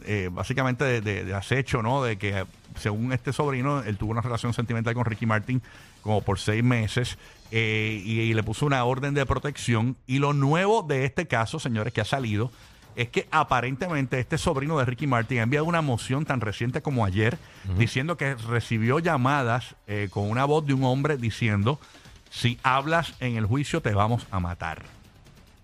eh, 0.05 0.29
básicamente 0.33 0.85
de, 0.85 1.01
de- 1.01 1.25
de 1.25 1.35
acecho, 1.35 1.83
¿no? 1.83 2.03
De 2.03 2.17
que 2.19 2.45
según 2.79 3.13
este 3.13 3.33
sobrino, 3.33 3.83
él 3.83 3.97
tuvo 3.99 4.11
una 4.13 4.21
relación 4.21 4.53
sentimental 4.55 4.95
con 4.95 5.05
Ricky 5.05 5.27
Martin 5.27 5.63
como 6.03 6.23
por 6.23 6.39
seis 6.39 6.63
meses 6.65 7.19
eh, 7.51 8.01
y, 8.05 8.21
y 8.21 8.35
le 8.35 8.43
puso 8.43 8.65
una 8.67 8.85
orden 8.85 9.13
de 9.15 9.25
protección. 9.27 9.97
Y 10.07 10.19
lo 10.19 10.33
nuevo 10.33 10.83
de 10.83 11.05
este 11.05 11.27
caso, 11.27 11.59
señores, 11.59 11.93
que 11.93 12.01
ha 12.01 12.05
salido 12.07 12.51
es 12.97 13.09
que 13.09 13.29
aparentemente 13.31 14.19
este 14.19 14.39
sobrino 14.39 14.79
de 14.79 14.85
Ricky 14.85 15.07
Martin 15.07 15.39
ha 15.39 15.43
enviado 15.43 15.67
una 15.67 15.83
moción 15.83 16.25
tan 16.25 16.41
reciente 16.41 16.83
como 16.83 17.05
ayer 17.05 17.39
diciendo 17.77 18.17
que 18.17 18.35
recibió 18.35 18.99
llamadas 18.99 19.77
eh, 19.87 20.09
con 20.11 20.31
una 20.31 20.45
voz 20.45 20.67
de 20.67 20.75
un 20.75 20.85
hombre 20.85 21.17
diciendo 21.17 21.79
si 22.31 22.59
hablas 22.63 23.15
en 23.21 23.37
el 23.37 23.47
juicio 23.47 23.81
te 23.81 23.93
vamos 23.93 24.27
a 24.31 24.41
matar. 24.41 25.00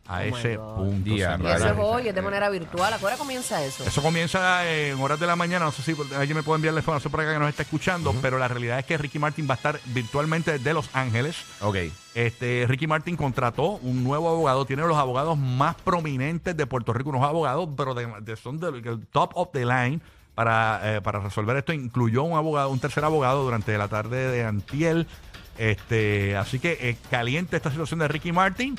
A 0.08 0.20
Oh 0.20 0.22
my 0.24 0.28
ese 0.38 0.56
God. 0.56 0.74
punto. 0.76 1.10
Señores. 1.10 1.40
Y 1.42 1.46
eso 1.46 1.66
es 1.66 1.74
hoy, 1.78 2.08
es 2.08 2.14
de 2.14 2.22
manera 2.22 2.48
virtual. 2.48 2.92
¿A 2.92 2.98
qué 2.98 3.04
hora 3.06 3.16
comienza 3.16 3.64
eso? 3.64 3.82
Eso 3.84 4.02
comienza 4.02 4.64
en 4.70 5.00
horas 5.00 5.18
de 5.18 5.26
la 5.26 5.34
mañana. 5.36 5.64
No 5.64 5.72
sé 5.72 5.82
si 5.82 5.96
alguien 6.14 6.36
me 6.36 6.42
puede 6.44 6.56
enviar 6.56 6.74
la 6.74 6.80
información 6.80 7.10
por 7.10 7.20
acá 7.20 7.32
que 7.32 7.38
nos 7.40 7.48
está 7.48 7.62
escuchando, 7.62 8.14
pero 8.22 8.38
la 8.38 8.46
realidad 8.48 8.78
es 8.78 8.84
que 8.84 8.96
Ricky 8.98 9.18
Martin 9.18 9.48
va 9.50 9.54
a 9.54 9.56
estar 9.56 9.80
virtualmente 9.86 10.52
desde 10.52 10.72
Los 10.74 10.88
Ángeles. 10.94 11.36
Ok. 11.60 11.76
Este, 12.14 12.64
Ricky 12.68 12.86
Martin 12.86 13.16
contrató 13.16 13.72
un 13.82 14.04
nuevo 14.04 14.28
abogado, 14.30 14.64
tiene 14.64 14.82
los 14.86 14.96
abogados 14.96 15.36
más 15.36 15.74
prominentes 15.74 16.56
de 16.56 16.66
Puerto 16.66 16.92
Rico, 16.92 17.10
unos 17.10 17.24
abogados, 17.24 17.68
pero 17.76 17.92
de, 17.94 18.06
de- 18.22 18.36
son 18.36 18.58
del 18.60 18.80
del 18.82 19.06
top 19.08 19.32
of 19.34 19.48
the 19.52 19.66
line 19.66 20.00
para, 20.34 20.80
eh, 20.96 21.00
para 21.00 21.18
resolver 21.20 21.56
esto. 21.56 21.72
Incluyó 21.72 22.22
un 22.22 22.36
abogado, 22.36 22.70
un 22.70 22.78
tercer 22.78 23.04
abogado 23.04 23.42
durante 23.42 23.76
la 23.76 23.88
tarde 23.88 24.30
de 24.30 24.44
Antiel. 24.44 25.06
Este, 25.58 26.36
así 26.36 26.58
que 26.58 26.78
eh, 26.80 26.96
caliente 27.10 27.56
esta 27.56 27.70
situación 27.70 27.98
de 28.00 28.08
Ricky 28.08 28.30
Martin. 28.32 28.78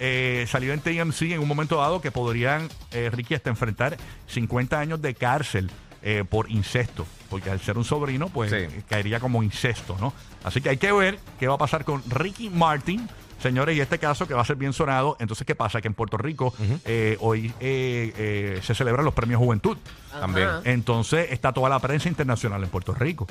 Eh, 0.00 0.46
salió 0.48 0.72
en 0.72 0.80
TMC 0.80 1.22
en 1.32 1.40
un 1.40 1.48
momento 1.48 1.76
dado 1.78 2.00
que 2.00 2.10
podrían 2.12 2.68
eh, 2.92 3.10
Ricky 3.12 3.34
hasta 3.34 3.50
enfrentar 3.50 3.96
50 4.28 4.78
años 4.78 5.02
de 5.02 5.14
cárcel 5.14 5.70
eh, 6.02 6.24
por 6.28 6.48
incesto, 6.50 7.04
porque 7.28 7.50
al 7.50 7.60
ser 7.60 7.76
un 7.76 7.84
sobrino, 7.84 8.28
pues 8.28 8.50
Sí. 8.50 8.56
eh, 8.58 8.82
caería 8.88 9.18
como 9.18 9.42
incesto, 9.42 9.96
¿no? 10.00 10.12
Así 10.44 10.60
que 10.60 10.68
hay 10.70 10.76
que 10.76 10.92
ver 10.92 11.18
qué 11.40 11.48
va 11.48 11.54
a 11.54 11.58
pasar 11.58 11.84
con 11.84 12.02
Ricky 12.08 12.48
Martin, 12.48 13.08
señores, 13.42 13.76
y 13.76 13.80
este 13.80 13.98
caso 13.98 14.28
que 14.28 14.34
va 14.34 14.42
a 14.42 14.44
ser 14.44 14.54
bien 14.54 14.72
sonado. 14.72 15.16
Entonces, 15.18 15.44
¿qué 15.44 15.56
pasa? 15.56 15.80
Que 15.80 15.88
en 15.88 15.94
Puerto 15.94 16.16
Rico 16.16 16.54
eh, 16.84 17.16
hoy 17.20 17.52
eh, 17.58 18.12
eh, 18.16 18.60
se 18.62 18.76
celebran 18.76 19.04
los 19.04 19.14
premios 19.14 19.40
Juventud. 19.40 19.76
También. 20.12 20.48
Entonces 20.64 21.26
está 21.32 21.52
toda 21.52 21.68
la 21.68 21.80
prensa 21.80 22.08
internacional 22.08 22.62
en 22.62 22.70
Puerto 22.70 22.94
Rico. 22.94 23.26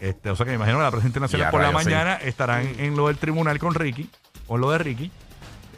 Este, 0.00 0.30
o 0.30 0.36
sea 0.36 0.44
que 0.46 0.50
me 0.50 0.56
imagino 0.56 0.78
que 0.78 0.84
la 0.84 0.90
prensa 0.92 1.08
internacional 1.08 1.48
Ya, 1.48 1.50
por 1.50 1.60
la 1.60 1.66
rayos, 1.66 1.82
sí. 1.82 1.88
mañana 1.90 2.14
estarán 2.14 2.68
en 2.78 2.96
lo 2.96 3.08
del 3.08 3.18
tribunal 3.18 3.58
con 3.58 3.74
Ricky, 3.74 4.08
o 4.46 4.54
en 4.54 4.60
lo 4.62 4.70
de 4.70 4.78
Ricky, 4.78 5.10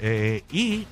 eh, 0.02 0.42
y 0.50 0.86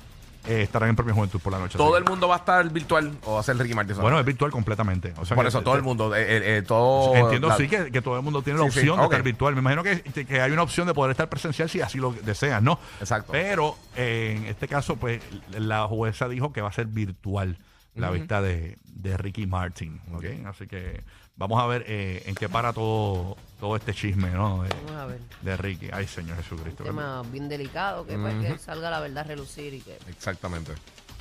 eh, 0.47 0.63
estarán 0.63 0.89
en 0.89 0.95
Premio 0.95 1.13
Juventud 1.13 1.39
por 1.39 1.53
la 1.53 1.59
noche. 1.59 1.77
¿Todo 1.77 1.93
Así 1.95 2.03
el 2.03 2.09
mundo 2.09 2.27
va 2.27 2.35
a 2.35 2.37
estar 2.39 2.67
virtual 2.71 3.11
o 3.25 3.33
va 3.35 3.41
a 3.41 3.43
ser 3.43 3.57
Ricky 3.57 3.75
Martin? 3.75 3.97
Bueno, 3.97 4.19
es 4.19 4.25
virtual 4.25 4.49
completamente. 4.49 5.13
O 5.17 5.25
sea 5.25 5.35
por 5.35 5.43
que- 5.45 5.49
eso 5.49 5.61
todo 5.61 5.75
el 5.75 5.83
mundo, 5.83 6.11
eh, 6.15 6.63
todo. 6.65 7.13
Entiendo 7.15 7.49
la- 7.49 7.57
sí 7.57 7.67
que, 7.67 7.91
que 7.91 8.01
todo 8.01 8.15
el 8.17 8.23
mundo 8.23 8.41
tiene 8.41 8.57
la 8.57 8.65
Sí, 8.65 8.71
sí, 8.71 8.79
opción 8.79 8.97
de 8.97 9.03
estar 9.03 9.21
virtual. 9.21 9.53
Me 9.53 9.59
imagino 9.61 9.83
que, 9.83 10.01
que 10.01 10.41
hay 10.41 10.51
una 10.51 10.63
opción 10.63 10.87
de 10.87 10.95
poder 10.95 11.11
estar 11.11 11.29
presencial 11.29 11.69
si 11.69 11.81
así 11.81 11.99
lo 11.99 12.11
deseas, 12.23 12.63
¿no? 12.63 12.79
Exacto. 12.99 13.31
Pero 13.33 13.75
en 13.95 14.45
este 14.45 14.67
caso, 14.67 14.95
pues 14.95 15.21
la 15.51 15.85
jueza 15.87 16.27
dijo 16.27 16.51
que 16.51 16.61
va 16.61 16.69
a 16.69 16.73
ser 16.73 16.87
virtual 16.87 17.57
la 17.93 18.09
vista 18.09 18.41
de, 18.41 18.77
de 18.85 19.17
Ricky 19.17 19.45
Martin. 19.45 19.99
Así 20.47 20.65
que 20.65 21.03
vamos 21.41 21.61
a 21.61 21.65
ver 21.67 21.83
eh, 21.87 22.23
en 22.27 22.35
qué 22.35 22.47
para 22.47 22.71
todo, 22.71 23.35
todo 23.59 23.75
este 23.75 23.93
chisme, 23.93 24.29
¿no? 24.29 24.63
De, 24.63 24.69
Vamos 24.85 24.91
a 24.91 25.05
ver. 25.07 25.19
de 25.41 25.57
Ricky. 25.57 25.89
Ay, 25.91 26.07
Señor 26.07 26.37
Jesucristo. 26.37 26.83
tema 26.83 27.23
bien 27.31 27.49
delicado, 27.49 28.05
que, 28.05 28.15
pues, 28.17 28.35
que 28.35 28.57
salga 28.59 28.89
la 28.89 28.99
verdad 28.99 29.19
a 29.19 29.23
relucir 29.27 29.73
y 29.73 29.81
que... 29.81 29.97
Exactamente. 30.07 30.73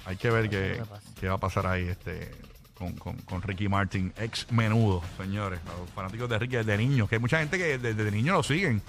Hay 0.05 0.17
que 0.17 0.31
ver 0.31 0.49
qué, 0.51 0.83
¿Qué 1.19 1.29
va 1.29 1.35
a 1.35 1.39
pasar 1.39 1.67
ahí 1.67 1.89
este 1.89 2.31
con, 2.75 2.93
con- 2.95 3.17
con 3.19 3.43
Ricky 3.43 3.69
Martin, 3.69 4.13
ex 4.17 4.51
menudo, 4.53 5.03
señores, 5.19 5.61
los 5.79 5.91
fanáticos 5.91 6.29
de 6.31 6.39
Ricky 6.39 6.57
desde 6.57 6.77
niños, 6.79 7.09
que 7.09 7.17
hay 7.17 7.21
mucha 7.21 7.39
gente 7.39 7.59
que 7.59 7.77
desde 7.79 8.11
niños 8.11 8.37
lo 8.37 8.43
siguen 8.43 8.81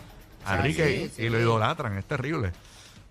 a 0.46 0.56
Sí, 0.58 0.62
Ricky 0.64 0.82
sí, 0.84 0.90
y, 1.04 1.10
sí. 1.10 1.22
y 1.24 1.30
lo 1.30 1.40
idolatran, 1.40 1.98
es 1.98 2.06
terrible. 2.06 2.52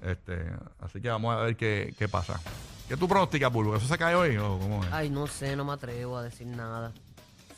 Este, 0.03 0.43
así 0.81 1.01
que 1.01 1.11
vamos 1.11 1.37
a 1.37 1.41
ver 1.43 1.57
qué, 1.57 1.95
qué 1.99 2.09
pasa. 2.09 2.41
¿Qué 2.89 2.97
tú 2.97 3.07
pronosticas, 3.07 3.53
Bulbo? 3.53 3.77
¿Eso 3.77 3.87
se 3.87 3.97
cae 3.99 4.15
hoy 4.15 4.37
o 4.39 4.59
cómo 4.59 4.83
es? 4.83 4.91
Ay, 4.93 5.11
no 5.11 5.27
sé, 5.27 5.55
no 5.55 5.65
me 5.65 5.75
atrevo 5.75 6.17
a 6.17 6.23
decir 6.25 6.47
nada. 6.47 6.93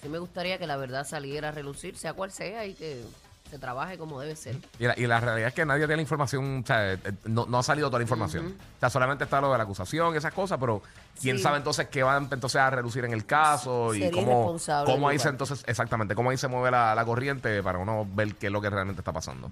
Sí 0.03 0.09
me 0.09 0.19
gustaría 0.19 0.59
que 0.59 0.67
la 0.67 0.77
verdad 0.77 1.07
saliera 1.07 1.49
a 1.49 1.53
relucir, 1.53 1.97
sea 1.97 2.13
cual 2.13 2.33
sea, 2.33 2.67
y 2.67 2.75
que 2.75 3.05
se 3.49 3.59
trabaje 3.59 3.99
como 3.99 4.19
debe 4.21 4.35
ser. 4.35 4.57
Y 4.81 4.85
la, 4.87 4.99
y 4.99 5.07
la 5.07 5.21
realidad 5.21 5.49
es 5.49 5.55
que 5.55 5.65
nadie 5.65 5.83
tiene 5.83 5.97
la 5.97 6.03
información, 6.03 6.63
o 6.65 6.67
sea, 6.67 6.95
eh, 6.95 6.99
no, 7.27 7.47
no 7.47 7.59
ha 7.59 7.63
salido 7.63 7.89
toda 7.89 7.99
la 8.01 8.05
información. 8.05 8.57
O 8.77 8.81
sea, 8.81 8.91
solamente 8.91 9.23
está 9.25 9.41
lo 9.41 9.53
de 9.53 9.59
la 9.59 9.65
acusación 9.65 10.13
y 10.15 10.17
esas 10.17 10.33
cosas, 10.35 10.59
pero 10.59 10.83
quién 11.21 11.37
Sí. 11.37 11.43
sabe 11.45 11.59
entonces 11.59 11.87
qué 11.89 12.03
va 12.03 12.17
entonces 12.17 12.57
a 12.57 12.71
relucir 12.71 13.05
en 13.05 13.13
el 13.13 13.27
caso 13.27 13.95
y 13.95 14.11
cómo, 14.11 14.57
cómo 14.87 15.09
ahí 15.09 15.19
se 15.21 15.29
entonces, 15.29 15.63
exactamente, 15.67 16.15
cómo 16.17 16.31
ahí 16.31 16.37
se 16.37 16.49
mueve 16.49 16.73
la, 16.73 16.95
la 16.97 17.05
corriente 17.05 17.63
para 17.63 17.79
uno 17.79 18.05
ver 18.13 18.35
qué 18.35 18.47
es 18.47 18.53
lo 18.53 18.61
que 18.61 18.71
realmente 18.71 19.03
está 19.03 19.13
pasando. 19.13 19.51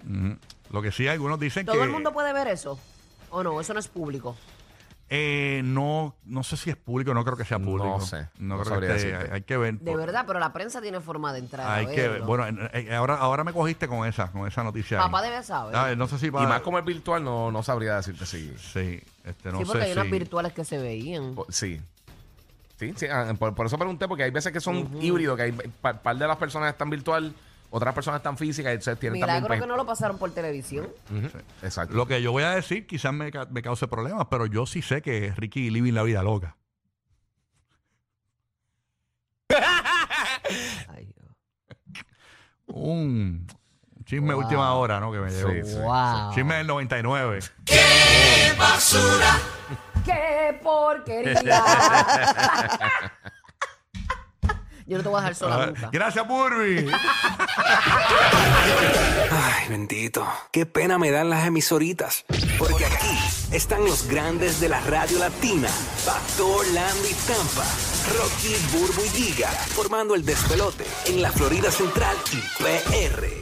Lo 0.70 0.82
que 0.82 0.90
sí, 0.90 1.06
algunos 1.06 1.38
dicen 1.38 1.64
¿Todo 1.66 1.76
que 1.76 1.82
el 1.84 1.90
mundo 1.90 2.12
puede 2.12 2.32
ver 2.32 2.48
eso? 2.48 2.76
¿O 3.30 3.44
no? 3.44 3.60
Eso 3.60 3.72
no 3.74 3.78
es 3.80 3.86
público. 3.86 4.34
Eh, 5.12 5.60
no, 5.64 6.14
no 6.24 6.44
sé 6.44 6.56
si 6.56 6.70
es 6.70 6.76
público, 6.76 7.12
no 7.12 7.24
creo 7.24 7.36
que 7.36 7.44
sea 7.44 7.58
público. 7.58 7.98
No 7.98 8.00
sé, 8.00 8.28
No, 8.38 8.56
no 8.58 8.62
creo 8.62 8.80
que 8.80 8.86
esté- 8.94 9.16
hay, 9.16 9.28
hay 9.32 9.42
que 9.42 9.56
ver. 9.56 9.78
De 9.80 9.96
verdad, 9.96 10.24
pero 10.24 10.38
la 10.38 10.52
prensa 10.52 10.80
tiene 10.80 11.00
forma 11.00 11.32
de 11.32 11.40
entrar. 11.40 11.66
a 11.66 11.74
Hay 11.74 11.86
que 11.88 12.06
ver. 12.08 12.22
Bueno, 12.22 12.46
en- 12.46 12.70
eh, 12.72 12.94
ahora, 12.94 13.16
ahora 13.16 13.42
me 13.42 13.52
cogiste 13.52 13.88
con 13.88 14.06
esa, 14.06 14.30
con 14.30 14.46
esa 14.46 14.62
noticia. 14.62 14.98
ahí. 14.98 15.04
Papá 15.04 15.20
debe 15.22 15.42
saber. 15.42 15.74
A 15.74 15.84
ver, 15.86 15.98
no 15.98 16.06
sé 16.06 16.18
si 16.18 16.26
Y 16.28 16.30
más 16.30 16.60
como 16.60 16.78
es 16.78 16.84
virtual, 16.84 17.24
no, 17.24 17.50
no 17.50 17.62
sabría 17.64 17.96
decirte 17.96 18.24
si. 18.24 18.54
Sí, 18.56 19.02
este, 19.24 19.50
no 19.50 19.58
sí, 19.58 19.64
porque 19.64 19.82
sé 19.82 19.86
hay 19.86 19.92
unas 19.92 20.10
virtuales 20.10 20.52
que 20.52 20.64
se 20.64 20.78
veían. 20.78 21.34
Sí. 21.48 21.80
Sí, 22.78 22.94
sí, 22.96 23.06
ah, 23.12 23.34
por, 23.38 23.54
por 23.54 23.66
eso 23.66 23.76
pregunté, 23.76 24.08
porque 24.08 24.22
hay 24.22 24.30
veces 24.30 24.52
que 24.52 24.60
son 24.60 24.88
híbridos, 25.02 25.36
que 25.36 25.42
hay 25.42 25.52
par, 25.52 26.00
par 26.00 26.16
de 26.16 26.26
las 26.26 26.36
personas 26.38 26.70
están 26.72 26.88
virtual, 26.88 27.34
otras 27.70 27.94
personas 27.94 28.18
están 28.18 28.36
físicas 28.36 28.70
y 28.70 28.74
entonces 28.74 28.98
tienen 28.98 29.20
Milagro 29.20 29.42
también. 29.42 29.60
que 29.62 29.66
no 29.66 29.76
lo 29.76 29.86
pasaron 29.86 30.18
por 30.18 30.32
televisión. 30.32 30.88
Ujú, 31.10 31.28
Exacto. 31.62 31.94
Lo 31.94 32.06
que 32.06 32.20
yo 32.20 32.32
voy 32.32 32.42
a 32.42 32.50
decir 32.50 32.86
quizás 32.86 33.12
me, 33.12 33.30
ca- 33.30 33.46
me 33.50 33.62
cause 33.62 33.86
problemas, 33.88 34.26
pero 34.30 34.46
yo 34.46 34.66
sí 34.66 34.82
sé 34.82 35.00
que 35.02 35.32
Ricky 35.36 35.70
living 35.70 35.92
la 35.92 36.02
vida 36.02 36.22
loca. 36.22 36.56
Ay, 40.88 41.06
Dios. 41.06 41.34
Un 42.66 43.46
chisme 44.04 44.34
Wow. 44.34 44.42
última 44.42 44.72
hora, 44.74 44.98
¿no? 45.00 45.12
Que 45.12 45.18
me 45.18 45.30
llegó. 45.30 45.50
Sí, 45.50 45.62
sí. 45.64 45.76
Wow. 45.78 46.34
Chisme 46.34 46.54
del 46.56 46.66
99. 46.66 47.38
¡Qué 50.04 50.58
porquería! 50.62 51.62
Yo 54.90 54.96
no 54.96 55.04
te 55.04 55.08
voy 55.08 55.18
a 55.18 55.20
dejar 55.20 55.34
sola 55.36 55.54
Ah, 55.54 55.66
nunca. 55.66 55.88
Gracias, 55.92 56.26
Burby. 56.26 56.90
Ay, 59.30 59.68
bendito. 59.68 60.26
Qué 60.50 60.66
pena 60.66 60.98
me 60.98 61.12
dan 61.12 61.30
las 61.30 61.46
emisoritas. 61.46 62.24
Porque 62.58 62.86
aquí 62.86 63.16
están 63.52 63.84
los 63.84 64.08
grandes 64.08 64.58
de 64.58 64.68
la 64.68 64.80
radio 64.80 65.20
latina. 65.20 65.68
Pastor, 66.04 66.66
Landy, 66.72 67.14
Tampa. 67.24 67.64
Rocky, 68.18 68.56
Burbu 68.72 69.04
y 69.04 69.08
Giga. 69.10 69.50
Formando 69.50 70.16
el 70.16 70.24
despelote 70.24 70.84
en 71.06 71.22
la 71.22 71.30
Florida 71.30 71.70
Central 71.70 72.16
y 72.32 72.38
PR. 72.60 73.39